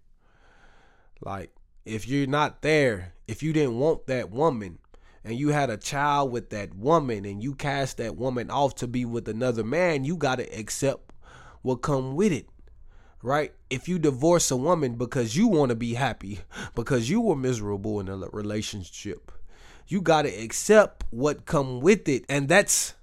Like, 1.21 1.51
if 1.85 2.07
you're 2.07 2.29
not 2.29 2.63
there, 2.63 3.15
if 3.27 3.43
you 3.43 3.53
didn't 3.53 3.81
want 3.81 4.07
that 4.07 4.31
woman, 4.31 4.79
and 5.25 5.37
you 5.37 5.49
had 5.49 5.71
a 5.71 5.77
child 5.77 6.31
with 6.31 6.51
that 6.51 6.73
woman, 6.73 7.25
and 7.25 7.43
you 7.43 7.57
cast 7.57 7.97
that 7.97 8.17
woman 8.17 8.49
off 8.49 8.77
to 8.77 8.87
be 8.87 9.05
with 9.05 9.29
another 9.29 9.65
man, 9.65 10.05
you 10.05 10.17
gotta 10.17 10.47
accept 10.57 11.13
what 11.63 11.83
come 11.83 12.15
with 12.15 12.33
it 12.33 12.47
right? 13.23 13.53
If 13.69 13.87
you 13.87 13.99
divorce 13.99 14.51
a 14.51 14.57
woman 14.57 14.95
because 14.95 15.37
you 15.37 15.47
want 15.47 15.69
to 15.69 15.77
be 15.77 15.93
happy, 15.93 16.39
because 16.75 17.11
you 17.11 17.21
were 17.21 17.37
miserable 17.37 18.01
in 18.01 18.09
a 18.09 18.17
relationship, 18.17 19.31
you 19.89 20.01
got 20.01 20.23
to 20.23 20.29
accept 20.31 21.05
what 21.11 21.45
come 21.45 21.81
with 21.81 22.09
it. 22.09 22.25
And 22.31 22.49
that's 22.49 22.95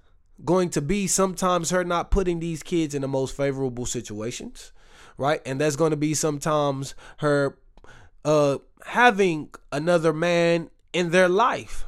going 0.44 0.70
to 0.70 0.80
be 0.80 1.06
sometimes 1.06 1.70
her 1.70 1.84
not 1.84 2.10
putting 2.10 2.40
these 2.40 2.62
kids 2.62 2.94
in 2.94 3.02
the 3.02 3.08
most 3.08 3.36
favorable 3.36 3.86
situations, 3.86 4.72
right? 5.16 5.40
And 5.44 5.60
that's 5.60 5.76
going 5.76 5.90
to 5.90 5.96
be 5.96 6.14
sometimes 6.14 6.94
her 7.18 7.58
uh 8.24 8.58
having 8.86 9.50
another 9.72 10.12
man 10.12 10.70
in 10.92 11.10
their 11.10 11.28
life 11.28 11.84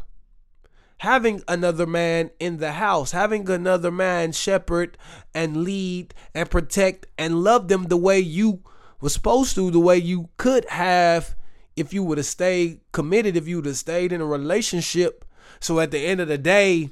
having 1.00 1.42
another 1.48 1.86
man 1.86 2.30
in 2.38 2.58
the 2.58 2.72
house, 2.72 3.12
having 3.12 3.48
another 3.48 3.90
man 3.90 4.30
shepherd 4.32 4.98
and 5.34 5.64
lead 5.64 6.12
and 6.34 6.50
protect 6.50 7.06
and 7.16 7.42
love 7.42 7.68
them 7.68 7.84
the 7.84 7.96
way 7.96 8.20
you 8.20 8.62
were 9.00 9.08
supposed 9.08 9.54
to, 9.54 9.70
the 9.70 9.80
way 9.80 9.96
you 9.96 10.28
could 10.36 10.62
have 10.66 11.34
if 11.74 11.94
you 11.94 12.04
would 12.04 12.18
have 12.18 12.26
stayed 12.26 12.80
committed, 12.92 13.34
if 13.34 13.48
you 13.48 13.56
would 13.56 13.64
have 13.64 13.78
stayed 13.78 14.12
in 14.12 14.20
a 14.20 14.26
relationship. 14.26 15.24
So 15.58 15.80
at 15.80 15.90
the 15.90 16.00
end 16.00 16.20
of 16.20 16.28
the 16.28 16.36
day, 16.36 16.90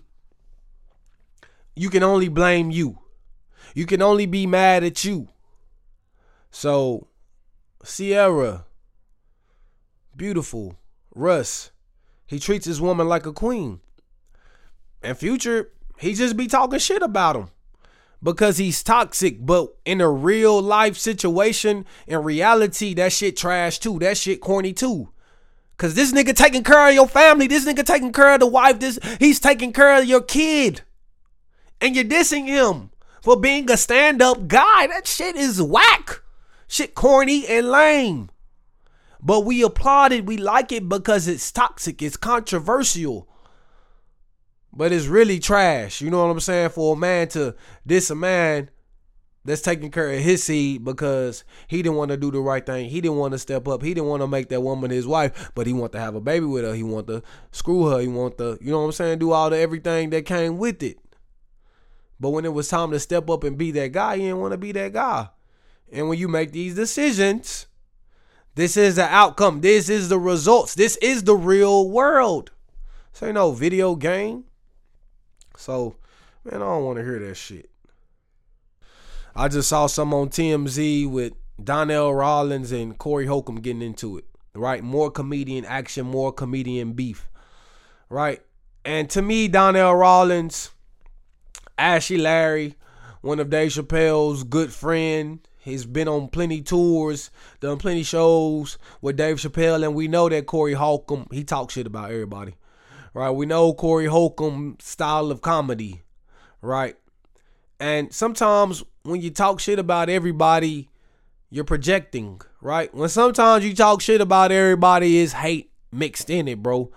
you 1.78 1.90
can 1.90 2.02
only 2.02 2.28
blame 2.28 2.70
you. 2.70 2.98
You 3.74 3.86
can 3.86 4.02
only 4.02 4.26
be 4.26 4.46
mad 4.46 4.82
at 4.82 5.04
you. 5.04 5.28
So, 6.50 7.06
Ciara, 7.84 8.64
beautiful, 10.16 10.76
Russ, 11.14 11.70
he 12.26 12.38
treats 12.38 12.66
his 12.66 12.80
woman 12.80 13.08
like 13.08 13.26
a 13.26 13.32
queen. 13.32 13.80
And 15.02 15.16
Future, 15.16 15.70
he 15.98 16.14
just 16.14 16.36
be 16.36 16.46
talking 16.46 16.78
shit 16.78 17.02
about 17.02 17.36
him 17.36 17.50
because 18.22 18.58
he's 18.58 18.82
toxic. 18.82 19.44
But 19.44 19.76
in 19.84 20.00
a 20.00 20.10
real 20.10 20.60
life 20.60 20.96
situation, 20.96 21.86
in 22.06 22.22
reality, 22.22 22.94
that 22.94 23.12
shit 23.12 23.36
trash 23.36 23.78
too. 23.78 23.98
That 24.00 24.16
shit 24.16 24.40
corny 24.40 24.72
too. 24.72 25.10
Cause 25.76 25.94
this 25.94 26.12
nigga 26.12 26.34
taking 26.34 26.64
care 26.64 26.88
of 26.88 26.94
your 26.94 27.06
family. 27.06 27.46
This 27.46 27.64
nigga 27.64 27.84
taking 27.84 28.12
care 28.12 28.34
of 28.34 28.40
the 28.40 28.48
wife. 28.48 28.80
This 28.80 28.98
he's 29.20 29.38
taking 29.38 29.72
care 29.72 29.96
of 29.96 30.06
your 30.06 30.22
kid. 30.22 30.82
And 31.80 31.94
you're 31.94 32.04
dissing 32.04 32.46
him 32.46 32.90
for 33.22 33.38
being 33.38 33.70
a 33.70 33.76
stand-up 33.76 34.48
guy. 34.48 34.86
That 34.88 35.06
shit 35.06 35.36
is 35.36 35.62
whack. 35.62 36.22
Shit 36.66 36.94
corny 36.94 37.46
and 37.46 37.70
lame. 37.70 38.30
But 39.22 39.40
we 39.40 39.62
applaud 39.62 40.12
it. 40.12 40.26
We 40.26 40.36
like 40.36 40.70
it 40.72 40.88
because 40.88 41.28
it's 41.28 41.50
toxic. 41.50 42.02
It's 42.02 42.16
controversial. 42.16 43.28
But 44.72 44.92
it's 44.92 45.06
really 45.06 45.38
trash. 45.38 46.00
You 46.00 46.10
know 46.10 46.24
what 46.24 46.30
I'm 46.30 46.40
saying? 46.40 46.70
For 46.70 46.94
a 46.94 46.98
man 46.98 47.28
to 47.28 47.54
diss 47.86 48.10
a 48.10 48.14
man 48.14 48.70
that's 49.44 49.62
taking 49.62 49.90
care 49.90 50.12
of 50.12 50.20
his 50.20 50.44
seed 50.44 50.84
because 50.84 51.42
he 51.68 51.82
didn't 51.82 51.96
want 51.96 52.10
to 52.10 52.16
do 52.16 52.30
the 52.30 52.40
right 52.40 52.64
thing. 52.64 52.90
He 52.90 53.00
didn't 53.00 53.16
want 53.16 53.32
to 53.32 53.38
step 53.38 53.66
up. 53.66 53.82
He 53.82 53.94
didn't 53.94 54.08
want 54.08 54.20
to 54.22 54.28
make 54.28 54.50
that 54.50 54.60
woman 54.60 54.90
his 54.90 55.06
wife, 55.06 55.50
but 55.54 55.66
he 55.66 55.72
want 55.72 55.92
to 55.92 56.00
have 56.00 56.14
a 56.14 56.20
baby 56.20 56.44
with 56.44 56.64
her. 56.64 56.74
He 56.74 56.82
want 56.82 57.06
to 57.06 57.22
screw 57.50 57.86
her. 57.86 57.98
He 58.00 58.08
want 58.08 58.36
to, 58.38 58.58
you 58.60 58.70
know 58.70 58.80
what 58.80 58.86
I'm 58.86 58.92
saying, 58.92 59.20
do 59.20 59.32
all 59.32 59.48
the 59.48 59.56
everything 59.56 60.10
that 60.10 60.26
came 60.26 60.58
with 60.58 60.82
it. 60.82 60.98
But 62.20 62.30
when 62.30 62.44
it 62.44 62.52
was 62.52 62.68
time 62.68 62.90
to 62.90 63.00
step 63.00 63.30
up 63.30 63.44
and 63.44 63.56
be 63.56 63.70
that 63.72 63.92
guy, 63.92 64.16
he 64.16 64.22
didn't 64.22 64.40
want 64.40 64.52
to 64.52 64.58
be 64.58 64.72
that 64.72 64.92
guy. 64.92 65.28
And 65.92 66.08
when 66.08 66.18
you 66.18 66.28
make 66.28 66.52
these 66.52 66.74
decisions, 66.74 67.66
this 68.54 68.76
is 68.76 68.96
the 68.96 69.04
outcome. 69.04 69.60
This 69.60 69.88
is 69.88 70.08
the 70.08 70.18
results. 70.18 70.74
This 70.74 70.96
is 70.96 71.24
the 71.24 71.36
real 71.36 71.88
world. 71.88 72.50
Ain't 73.22 73.34
no 73.34 73.50
video 73.50 73.96
game. 73.96 74.44
So, 75.56 75.96
man, 76.44 76.62
I 76.62 76.66
don't 76.66 76.84
want 76.84 76.98
to 76.98 77.04
hear 77.04 77.18
that 77.18 77.34
shit. 77.34 77.68
I 79.34 79.48
just 79.48 79.68
saw 79.68 79.86
some 79.88 80.14
on 80.14 80.28
TMZ 80.28 81.10
with 81.10 81.32
Donnell 81.62 82.14
Rawlings 82.14 82.70
and 82.70 82.96
Corey 82.96 83.26
Holcomb 83.26 83.60
getting 83.60 83.82
into 83.82 84.18
it. 84.18 84.24
Right? 84.54 84.84
More 84.84 85.10
comedian 85.10 85.64
action, 85.64 86.06
more 86.06 86.32
comedian 86.32 86.92
beef. 86.92 87.28
Right? 88.08 88.40
And 88.84 89.10
to 89.10 89.22
me, 89.22 89.48
Donnell 89.48 89.94
Rawlings, 89.94 90.70
Ashy 91.78 92.18
Larry, 92.18 92.74
one 93.20 93.40
of 93.40 93.50
Dave 93.50 93.70
Chappelle's 93.70 94.44
good 94.44 94.72
friend. 94.72 95.40
He's 95.58 95.86
been 95.86 96.08
on 96.08 96.28
plenty 96.28 96.62
tours, 96.62 97.30
done 97.60 97.78
plenty 97.78 98.02
shows 98.02 98.78
with 99.00 99.16
Dave 99.16 99.36
Chappelle, 99.36 99.84
and 99.84 99.94
we 99.94 100.08
know 100.08 100.28
that 100.28 100.46
Corey 100.46 100.72
Holcomb, 100.72 101.26
he 101.30 101.44
talks 101.44 101.74
shit 101.74 101.86
about 101.86 102.10
everybody 102.10 102.54
right? 103.18 103.30
We 103.30 103.46
know 103.46 103.72
Corey 103.74 104.06
Holcomb 104.06 104.76
style 104.80 105.30
of 105.30 105.42
comedy, 105.42 106.02
right? 106.62 106.96
And 107.80 108.12
sometimes 108.12 108.84
when 109.02 109.20
you 109.20 109.30
talk 109.30 109.60
shit 109.60 109.78
about 109.78 110.08
everybody, 110.08 110.88
you're 111.50 111.64
projecting, 111.64 112.40
right? 112.60 112.94
When 112.94 113.08
sometimes 113.08 113.64
you 113.64 113.74
talk 113.74 114.00
shit 114.00 114.20
about 114.20 114.52
everybody 114.52 115.18
is 115.18 115.32
hate 115.32 115.72
mixed 115.90 116.30
in 116.30 116.48
it, 116.48 116.62
bro. 116.62 116.90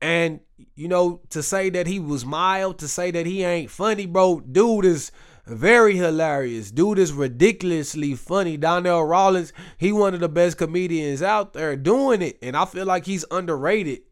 And 0.00 0.40
you 0.74 0.88
know, 0.88 1.20
to 1.30 1.42
say 1.42 1.70
that 1.70 1.86
he 1.86 1.98
was 1.98 2.24
mild, 2.24 2.78
to 2.78 2.88
say 2.88 3.10
that 3.10 3.26
he 3.26 3.42
ain't 3.44 3.70
funny, 3.70 4.06
bro, 4.06 4.40
dude 4.40 4.84
is 4.84 5.12
very 5.46 5.96
hilarious. 5.96 6.70
Dude 6.70 6.98
is 6.98 7.12
ridiculously 7.12 8.14
funny. 8.14 8.56
Donnell 8.56 9.04
Rawlings, 9.04 9.52
he 9.78 9.92
one 9.92 10.14
of 10.14 10.20
the 10.20 10.28
best 10.28 10.58
comedians 10.58 11.22
out 11.22 11.52
there 11.52 11.74
doing 11.76 12.22
it. 12.22 12.38
And 12.42 12.56
I 12.56 12.64
feel 12.64 12.86
like 12.86 13.06
he's 13.06 13.24
underrated, 13.30 14.02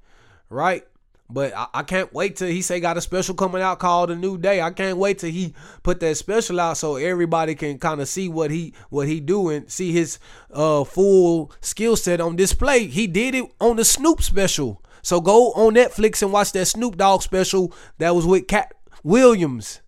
right? 0.48 0.86
But 1.28 1.54
I, 1.56 1.66
I, 1.74 1.82
can't 1.82 2.12
wait 2.12 2.36
till 2.36 2.48
he 2.48 2.62
say 2.62 2.78
got 2.78 2.96
a 2.96 3.00
special 3.00 3.34
coming 3.34 3.60
out 3.60 3.80
called 3.80 4.10
A 4.12 4.16
New 4.16 4.38
Day. 4.38 4.60
I 4.60 4.70
can't 4.70 4.96
wait 4.96 5.18
till 5.18 5.30
he 5.30 5.54
put 5.82 5.98
that 6.00 6.16
special 6.16 6.60
out 6.60 6.76
so 6.76 6.96
everybody 6.96 7.56
can 7.56 7.78
kind 7.78 8.00
of 8.00 8.08
see 8.08 8.28
what 8.28 8.52
he 8.52 8.74
what 8.90 9.08
he 9.08 9.18
doing, 9.18 9.64
see 9.66 9.90
his 9.90 10.20
uh 10.52 10.84
full 10.84 11.50
skill 11.60 11.96
set 11.96 12.20
on 12.20 12.36
display. 12.36 12.86
He 12.86 13.08
did 13.08 13.34
it 13.34 13.44
on 13.60 13.74
the 13.74 13.84
Snoop 13.84 14.22
special. 14.22 14.80
So 15.06 15.20
go 15.20 15.52
on 15.52 15.76
Netflix 15.76 16.20
and 16.20 16.32
watch 16.32 16.50
that 16.50 16.66
Snoop 16.66 16.96
Dogg 16.96 17.22
special 17.22 17.72
that 17.98 18.16
was 18.16 18.26
with 18.26 18.48
Katt 18.48 18.74
Williams. 19.04 19.80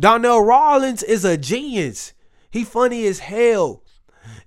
Donnell 0.00 0.40
Rawlings 0.40 1.02
is 1.02 1.26
a 1.26 1.36
genius. 1.36 2.14
He 2.50 2.64
funny 2.64 3.04
as 3.04 3.18
hell. 3.18 3.82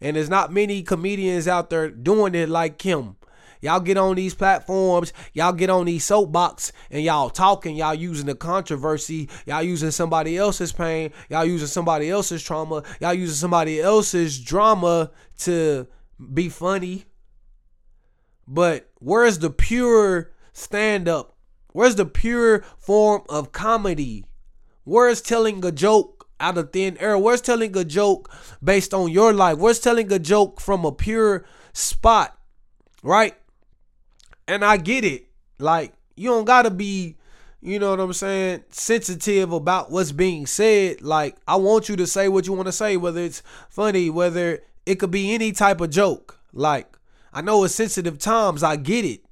And 0.01 0.15
there's 0.15 0.27
not 0.27 0.51
many 0.51 0.81
comedians 0.81 1.47
out 1.47 1.69
there 1.69 1.91
doing 1.91 2.33
it 2.33 2.49
like 2.49 2.81
him. 2.81 3.17
Y'all 3.61 3.79
get 3.79 3.97
on 3.97 4.15
these 4.15 4.33
platforms, 4.33 5.13
y'all 5.33 5.53
get 5.53 5.69
on 5.69 5.85
these 5.85 6.03
soapbox, 6.03 6.71
and 6.89 7.03
y'all 7.03 7.29
talking, 7.29 7.75
y'all 7.75 7.93
using 7.93 8.25
the 8.25 8.33
controversy, 8.33 9.29
y'all 9.45 9.61
using 9.61 9.91
somebody 9.91 10.37
else's 10.37 10.71
pain, 10.71 11.11
y'all 11.29 11.45
using 11.45 11.67
somebody 11.67 12.09
else's 12.09 12.41
trauma, 12.41 12.81
y'all 12.99 13.13
using 13.13 13.35
somebody 13.35 13.79
else's 13.79 14.39
drama 14.39 15.11
to 15.37 15.85
be 16.33 16.49
funny. 16.49 17.05
But 18.47 18.89
where's 18.99 19.39
the 19.39 19.49
pure 19.49 20.31
stand 20.53 21.07
up? 21.07 21.35
Where's 21.71 21.95
the 21.95 22.05
pure 22.05 22.63
form 22.77 23.23
of 23.27 23.51
comedy? 23.51 24.25
Where's 24.83 25.21
telling 25.21 25.65
a 25.65 25.71
joke 25.71 26.27
out 26.39 26.57
of 26.57 26.71
thin 26.71 26.97
air? 26.99 27.17
Where's 27.17 27.41
telling 27.41 27.75
a 27.75 27.83
joke 27.83 28.33
based 28.63 28.93
on 28.93 29.11
your 29.11 29.33
life? 29.33 29.57
Where's 29.57 29.79
telling 29.79 30.11
a 30.13 30.19
joke 30.19 30.61
from 30.61 30.85
a 30.85 30.91
pure 30.91 31.45
spot? 31.73 32.37
Right? 33.03 33.35
And 34.47 34.63
I 34.63 34.77
get 34.77 35.03
it. 35.03 35.27
Like, 35.59 35.93
you 36.15 36.29
don't 36.29 36.45
gotta 36.45 36.69
be, 36.69 37.17
you 37.61 37.79
know 37.79 37.89
what 37.89 37.99
I'm 37.99 38.13
saying, 38.13 38.63
sensitive 38.69 39.51
about 39.51 39.91
what's 39.91 40.11
being 40.11 40.45
said. 40.45 41.01
Like, 41.01 41.35
I 41.47 41.55
want 41.55 41.89
you 41.89 41.95
to 41.95 42.07
say 42.07 42.29
what 42.29 42.45
you 42.45 42.53
want 42.53 42.67
to 42.67 42.71
say, 42.71 42.95
whether 42.95 43.21
it's 43.21 43.41
funny, 43.69 44.09
whether 44.09 44.61
it 44.85 44.95
could 44.95 45.11
be 45.11 45.33
any 45.33 45.51
type 45.51 45.81
of 45.81 45.89
joke. 45.89 46.39
Like, 46.53 46.94
I 47.35 47.41
know 47.41 47.65
it's 47.65 47.75
sensitive 47.75 48.17
times, 48.17 48.63
I 48.63 48.77
get 48.77 49.03
it. 49.03 49.25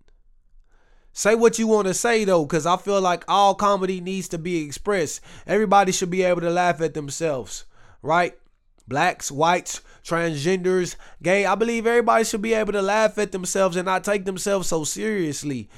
Say 1.13 1.36
what 1.36 1.58
you 1.58 1.68
want 1.68 1.88
to 1.88 1.94
say 1.94 2.26
though, 2.26 2.44
because 2.44 2.66
I 2.66 2.76
feel 2.76 3.00
like 3.00 3.24
all 3.30 3.56
comedy 3.56 4.02
needs 4.02 4.28
to 4.30 4.38
be 4.38 4.66
expressed. 4.66 5.22
Everybody 5.48 5.94
should 5.94 6.10
be 6.10 6.24
able 6.24 6.42
to 6.42 6.50
laugh 6.50 6.82
at 6.82 6.96
themselves, 6.96 7.63
right? 8.02 8.38
Blacks, 8.89 9.32
whites, 9.32 9.80
transgenders, 10.04 10.98
gay. 11.22 11.46
I 11.46 11.56
believe 11.56 11.88
everybody 11.88 12.26
should 12.26 12.42
be 12.42 12.54
able 12.54 12.74
to 12.74 12.82
laugh 12.82 13.18
at 13.18 13.32
themselves 13.32 13.78
and 13.78 13.86
not 13.86 14.04
take 14.04 14.26
themselves 14.26 14.68
so 14.68 14.84
seriously. 14.84 15.70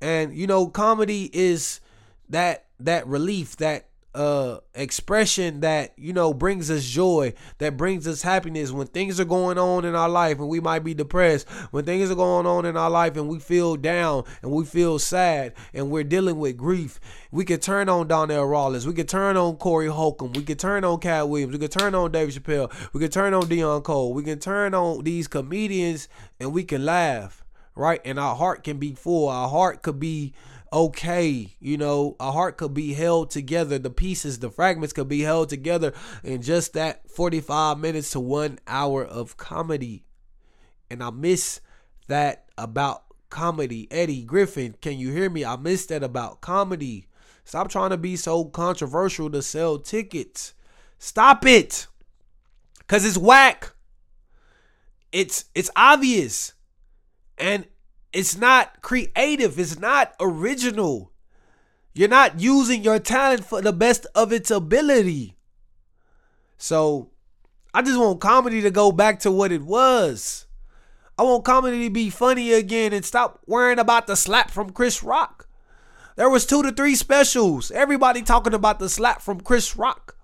And 0.00 0.36
you 0.36 0.46
know, 0.46 0.68
comedy 0.68 1.30
is 1.32 1.80
that 2.28 2.66
that 2.78 3.08
relief, 3.08 3.56
that 3.56 3.88
uh 4.14 4.58
expression 4.74 5.60
that 5.60 5.92
you 5.96 6.12
know 6.12 6.34
brings 6.34 6.70
us 6.70 6.84
joy 6.84 7.32
that 7.58 7.76
brings 7.76 8.06
us 8.06 8.22
happiness. 8.22 8.70
When 8.70 8.86
things 8.86 9.18
are 9.18 9.24
going 9.24 9.58
on 9.58 9.84
in 9.84 9.94
our 9.94 10.08
life 10.08 10.38
and 10.38 10.48
we 10.48 10.60
might 10.60 10.84
be 10.84 10.94
depressed 10.94 11.48
when 11.70 11.84
things 11.84 12.10
are 12.10 12.16
going 12.16 12.46
on 12.46 12.66
in 12.66 12.76
our 12.76 12.90
life 12.90 13.16
and 13.16 13.28
we 13.28 13.38
feel 13.38 13.76
down 13.76 14.24
and 14.42 14.50
we 14.50 14.64
feel 14.64 14.98
sad 14.98 15.54
and 15.72 15.90
we're 15.90 16.04
dealing 16.04 16.38
with 16.38 16.56
grief 16.56 17.00
we 17.30 17.46
can 17.46 17.60
turn 17.60 17.88
on 17.88 18.08
Donnell 18.08 18.44
Rawlings. 18.44 18.86
We 18.86 18.92
can 18.92 19.06
turn 19.06 19.38
on 19.38 19.56
Corey 19.56 19.88
Holcomb. 19.88 20.34
We 20.34 20.42
can 20.42 20.58
turn 20.58 20.84
on 20.84 21.00
Katt 21.00 21.30
Williams. 21.30 21.54
We 21.54 21.58
can 21.58 21.70
turn 21.70 21.94
on 21.94 22.12
David 22.12 22.34
Chappelle. 22.34 22.70
We 22.92 23.00
can 23.00 23.10
turn 23.10 23.32
on 23.32 23.44
Deon 23.44 23.82
Cole. 23.82 24.12
We 24.12 24.22
can 24.22 24.38
turn 24.38 24.74
on 24.74 25.02
these 25.02 25.28
comedians 25.28 26.08
and 26.38 26.52
we 26.52 26.62
can 26.62 26.84
laugh 26.84 27.42
right? 27.74 28.00
And 28.04 28.18
our 28.18 28.36
heart 28.36 28.64
can 28.64 28.78
be 28.78 28.92
full. 28.92 29.28
Our 29.28 29.48
heart 29.48 29.82
could 29.82 29.98
be 29.98 30.34
okay. 30.72 31.54
You 31.60 31.76
know, 31.76 32.16
a 32.18 32.32
heart 32.32 32.56
could 32.56 32.74
be 32.74 32.94
held 32.94 33.30
together. 33.30 33.78
The 33.78 33.90
pieces, 33.90 34.38
the 34.38 34.50
fragments 34.50 34.92
could 34.92 35.08
be 35.08 35.20
held 35.20 35.48
together 35.48 35.92
in 36.24 36.42
just 36.42 36.72
that 36.72 37.10
45 37.10 37.78
minutes 37.78 38.10
to 38.12 38.20
one 38.20 38.58
hour 38.66 39.04
of 39.04 39.36
comedy. 39.36 40.04
And 40.90 41.02
I 41.02 41.10
miss 41.10 41.60
that 42.08 42.46
about 42.56 43.04
comedy. 43.30 43.88
Eddie 43.90 44.22
Griffin, 44.22 44.74
can 44.80 44.98
you 44.98 45.10
hear 45.10 45.30
me? 45.30 45.44
I 45.44 45.56
miss 45.56 45.86
that 45.86 46.02
about 46.02 46.40
comedy. 46.40 47.06
Stop 47.44 47.70
trying 47.70 47.90
to 47.90 47.96
be 47.96 48.16
so 48.16 48.44
controversial 48.44 49.30
to 49.30 49.42
sell 49.42 49.78
tickets. 49.78 50.54
Stop 50.98 51.44
it. 51.46 51.86
Cause 52.86 53.04
it's 53.04 53.18
whack. 53.18 53.72
It's 55.10 55.46
it's 55.54 55.70
obvious. 55.74 56.52
And 57.38 57.66
it's 58.12 58.36
not 58.36 58.82
creative. 58.82 59.58
It's 59.58 59.78
not 59.78 60.14
original. 60.20 61.12
You're 61.94 62.08
not 62.08 62.40
using 62.40 62.82
your 62.82 62.98
talent 62.98 63.44
for 63.44 63.60
the 63.60 63.72
best 63.72 64.06
of 64.14 64.32
its 64.32 64.50
ability. 64.50 65.36
So 66.58 67.10
I 67.74 67.82
just 67.82 67.98
want 67.98 68.20
comedy 68.20 68.60
to 68.62 68.70
go 68.70 68.92
back 68.92 69.20
to 69.20 69.30
what 69.30 69.52
it 69.52 69.62
was. 69.62 70.46
I 71.18 71.22
want 71.22 71.44
comedy 71.44 71.84
to 71.84 71.90
be 71.90 72.10
funny 72.10 72.52
again 72.52 72.92
and 72.92 73.04
stop 73.04 73.40
worrying 73.46 73.78
about 73.78 74.06
the 74.06 74.16
slap 74.16 74.50
from 74.50 74.70
Chris 74.70 75.02
Rock. 75.02 75.48
There 76.16 76.30
was 76.30 76.46
two 76.46 76.62
to 76.62 76.72
three 76.72 76.94
specials. 76.94 77.70
Everybody 77.70 78.22
talking 78.22 78.54
about 78.54 78.78
the 78.78 78.88
slap 78.88 79.22
from 79.22 79.40
Chris 79.40 79.76
Rock. 79.76 80.16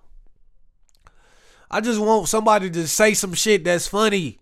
I 1.71 1.81
just 1.81 2.01
want 2.01 2.29
somebody 2.29 2.71
to 2.71 2.89
say 2.89 3.15
some 3.15 3.35
shit 3.35 3.65
that's 3.65 3.87
funny 3.87 4.41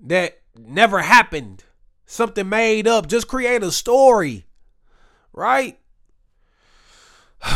that 0.00 0.40
never 0.56 1.00
happened 1.00 1.64
something 2.08 2.48
made 2.48 2.88
up. 2.88 3.06
Just 3.06 3.28
create 3.28 3.62
a 3.62 3.70
story, 3.70 4.46
right? 5.32 5.78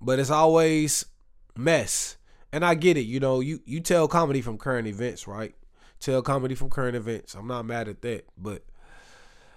but 0.00 0.18
it's 0.18 0.30
always 0.30 1.06
mess. 1.56 2.16
And 2.52 2.64
I 2.64 2.74
get 2.74 2.96
it, 2.96 3.02
you 3.02 3.20
know, 3.20 3.40
you 3.40 3.60
you 3.64 3.80
tell 3.80 4.08
comedy 4.08 4.42
from 4.42 4.58
current 4.58 4.88
events, 4.88 5.28
right? 5.28 5.54
Tell 6.00 6.20
comedy 6.20 6.56
from 6.56 6.68
current 6.68 6.96
events. 6.96 7.34
I'm 7.34 7.46
not 7.46 7.64
mad 7.64 7.88
at 7.88 8.02
that, 8.02 8.26
but 8.36 8.64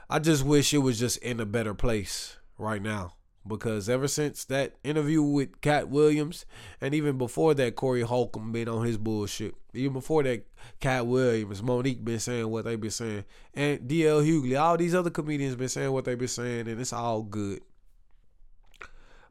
I 0.10 0.20
just 0.20 0.46
wish 0.46 0.74
it 0.74 0.80
was 0.80 1.00
just 1.00 1.18
in 1.18 1.40
a 1.40 1.46
better 1.46 1.74
place 1.74 2.38
right 2.58 2.82
now 2.82 3.16
because 3.46 3.90
ever 3.90 4.08
since 4.08 4.46
that 4.46 4.74
interview 4.84 5.22
with 5.22 5.60
Katt 5.62 5.90
Williams, 5.90 6.46
and 6.80 6.94
even 6.94 7.18
before 7.18 7.54
that, 7.56 7.76
Corey 7.76 8.02
Holcomb 8.02 8.52
been 8.52 8.70
on 8.70 8.86
his 8.86 8.98
bullshit. 8.98 9.56
Even 9.74 9.94
before 9.94 10.24
that, 10.24 10.46
Katt 10.80 11.08
Williams, 11.08 11.62
Mo'Nique 11.62 12.04
been 12.04 12.20
saying 12.20 12.48
what 12.50 12.66
they 12.66 12.76
been 12.76 12.92
saying, 12.92 13.26
and 13.54 13.80
DL 13.82 14.26
Hughley, 14.26 14.60
all 14.60 14.78
these 14.78 14.96
other 14.96 15.10
comedians 15.10 15.56
been 15.56 15.70
saying 15.70 15.92
what 15.92 16.06
they 16.06 16.16
been 16.16 16.28
saying, 16.28 16.68
and 16.68 16.80
it's 16.80 16.94
all 16.94 17.22
good. 17.22 17.62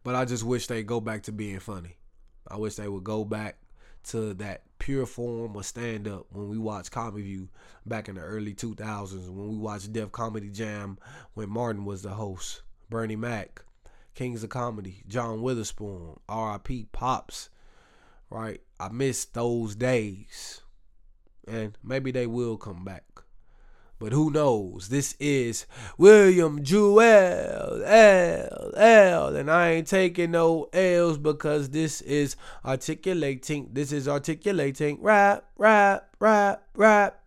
But 0.05 0.15
I 0.15 0.25
just 0.25 0.45
wish 0.45 0.67
they 0.67 0.83
go 0.83 1.01
back 1.01 1.23
to 1.25 1.33
being 1.33 1.61
funny. 1.61 1.97
I 2.49 2.57
wish 2.57 2.75
they 2.75 2.89
would 2.89 3.05
go 3.05 3.25
back 3.25 3.57
to 4.09 4.35
that 4.35 4.63
pure 4.79 5.07
form 5.07 5.55
of 5.57 5.65
stand 5.65 6.09
up 6.09 6.27
when 6.31 6.49
we 6.49 6.59
watched 6.59 6.91
Comedy 6.91 7.23
View 7.23 7.49
back 7.87 8.09
in 8.09 8.17
the 8.17 8.21
early 8.21 8.53
2000s, 8.53 9.29
when 9.29 9.49
we 9.49 9.57
watched 9.57 9.93
Def 9.93 10.11
Comedy 10.11 10.51
Jam 10.51 10.99
when 11.35 11.49
Martin 11.49 11.85
was 11.85 12.03
the 12.03 12.11
host, 12.11 12.63
Bernie 12.91 13.17
Mac 13.17 13.63
Kings 14.15 14.43
of 14.43 14.51
Comedy, 14.51 15.03
John 15.09 15.43
Witherspoon, 15.43 16.21
R.I.P. 16.29 16.89
Pops. 16.93 17.49
Right? 18.31 18.61
I 18.81 18.89
miss 18.89 19.25
those 19.25 19.75
days. 19.75 20.63
And 21.47 21.77
maybe 21.83 22.11
they 22.11 22.27
will 22.27 22.57
come 22.57 22.85
back. 22.85 23.05
But 24.03 24.13
who 24.13 24.33
knows? 24.33 24.89
This 24.89 25.15
is 25.21 25.65
William 25.97 26.65
Jewell 26.65 27.85
L 27.85 28.73
L, 28.77 29.37
and 29.37 29.49
I 29.49 29.71
ain't 29.71 29.87
taking 29.87 30.33
no 30.33 30.69
L's 30.73 31.19
because 31.19 31.71
this 31.71 32.01
is 32.01 32.35
articulating. 32.65 33.69
This 33.73 33.93
is 33.93 34.09
articulating 34.09 35.01
rap, 35.01 35.45
rap, 35.57 36.17
rap, 36.19 36.65
rap. 36.75 37.22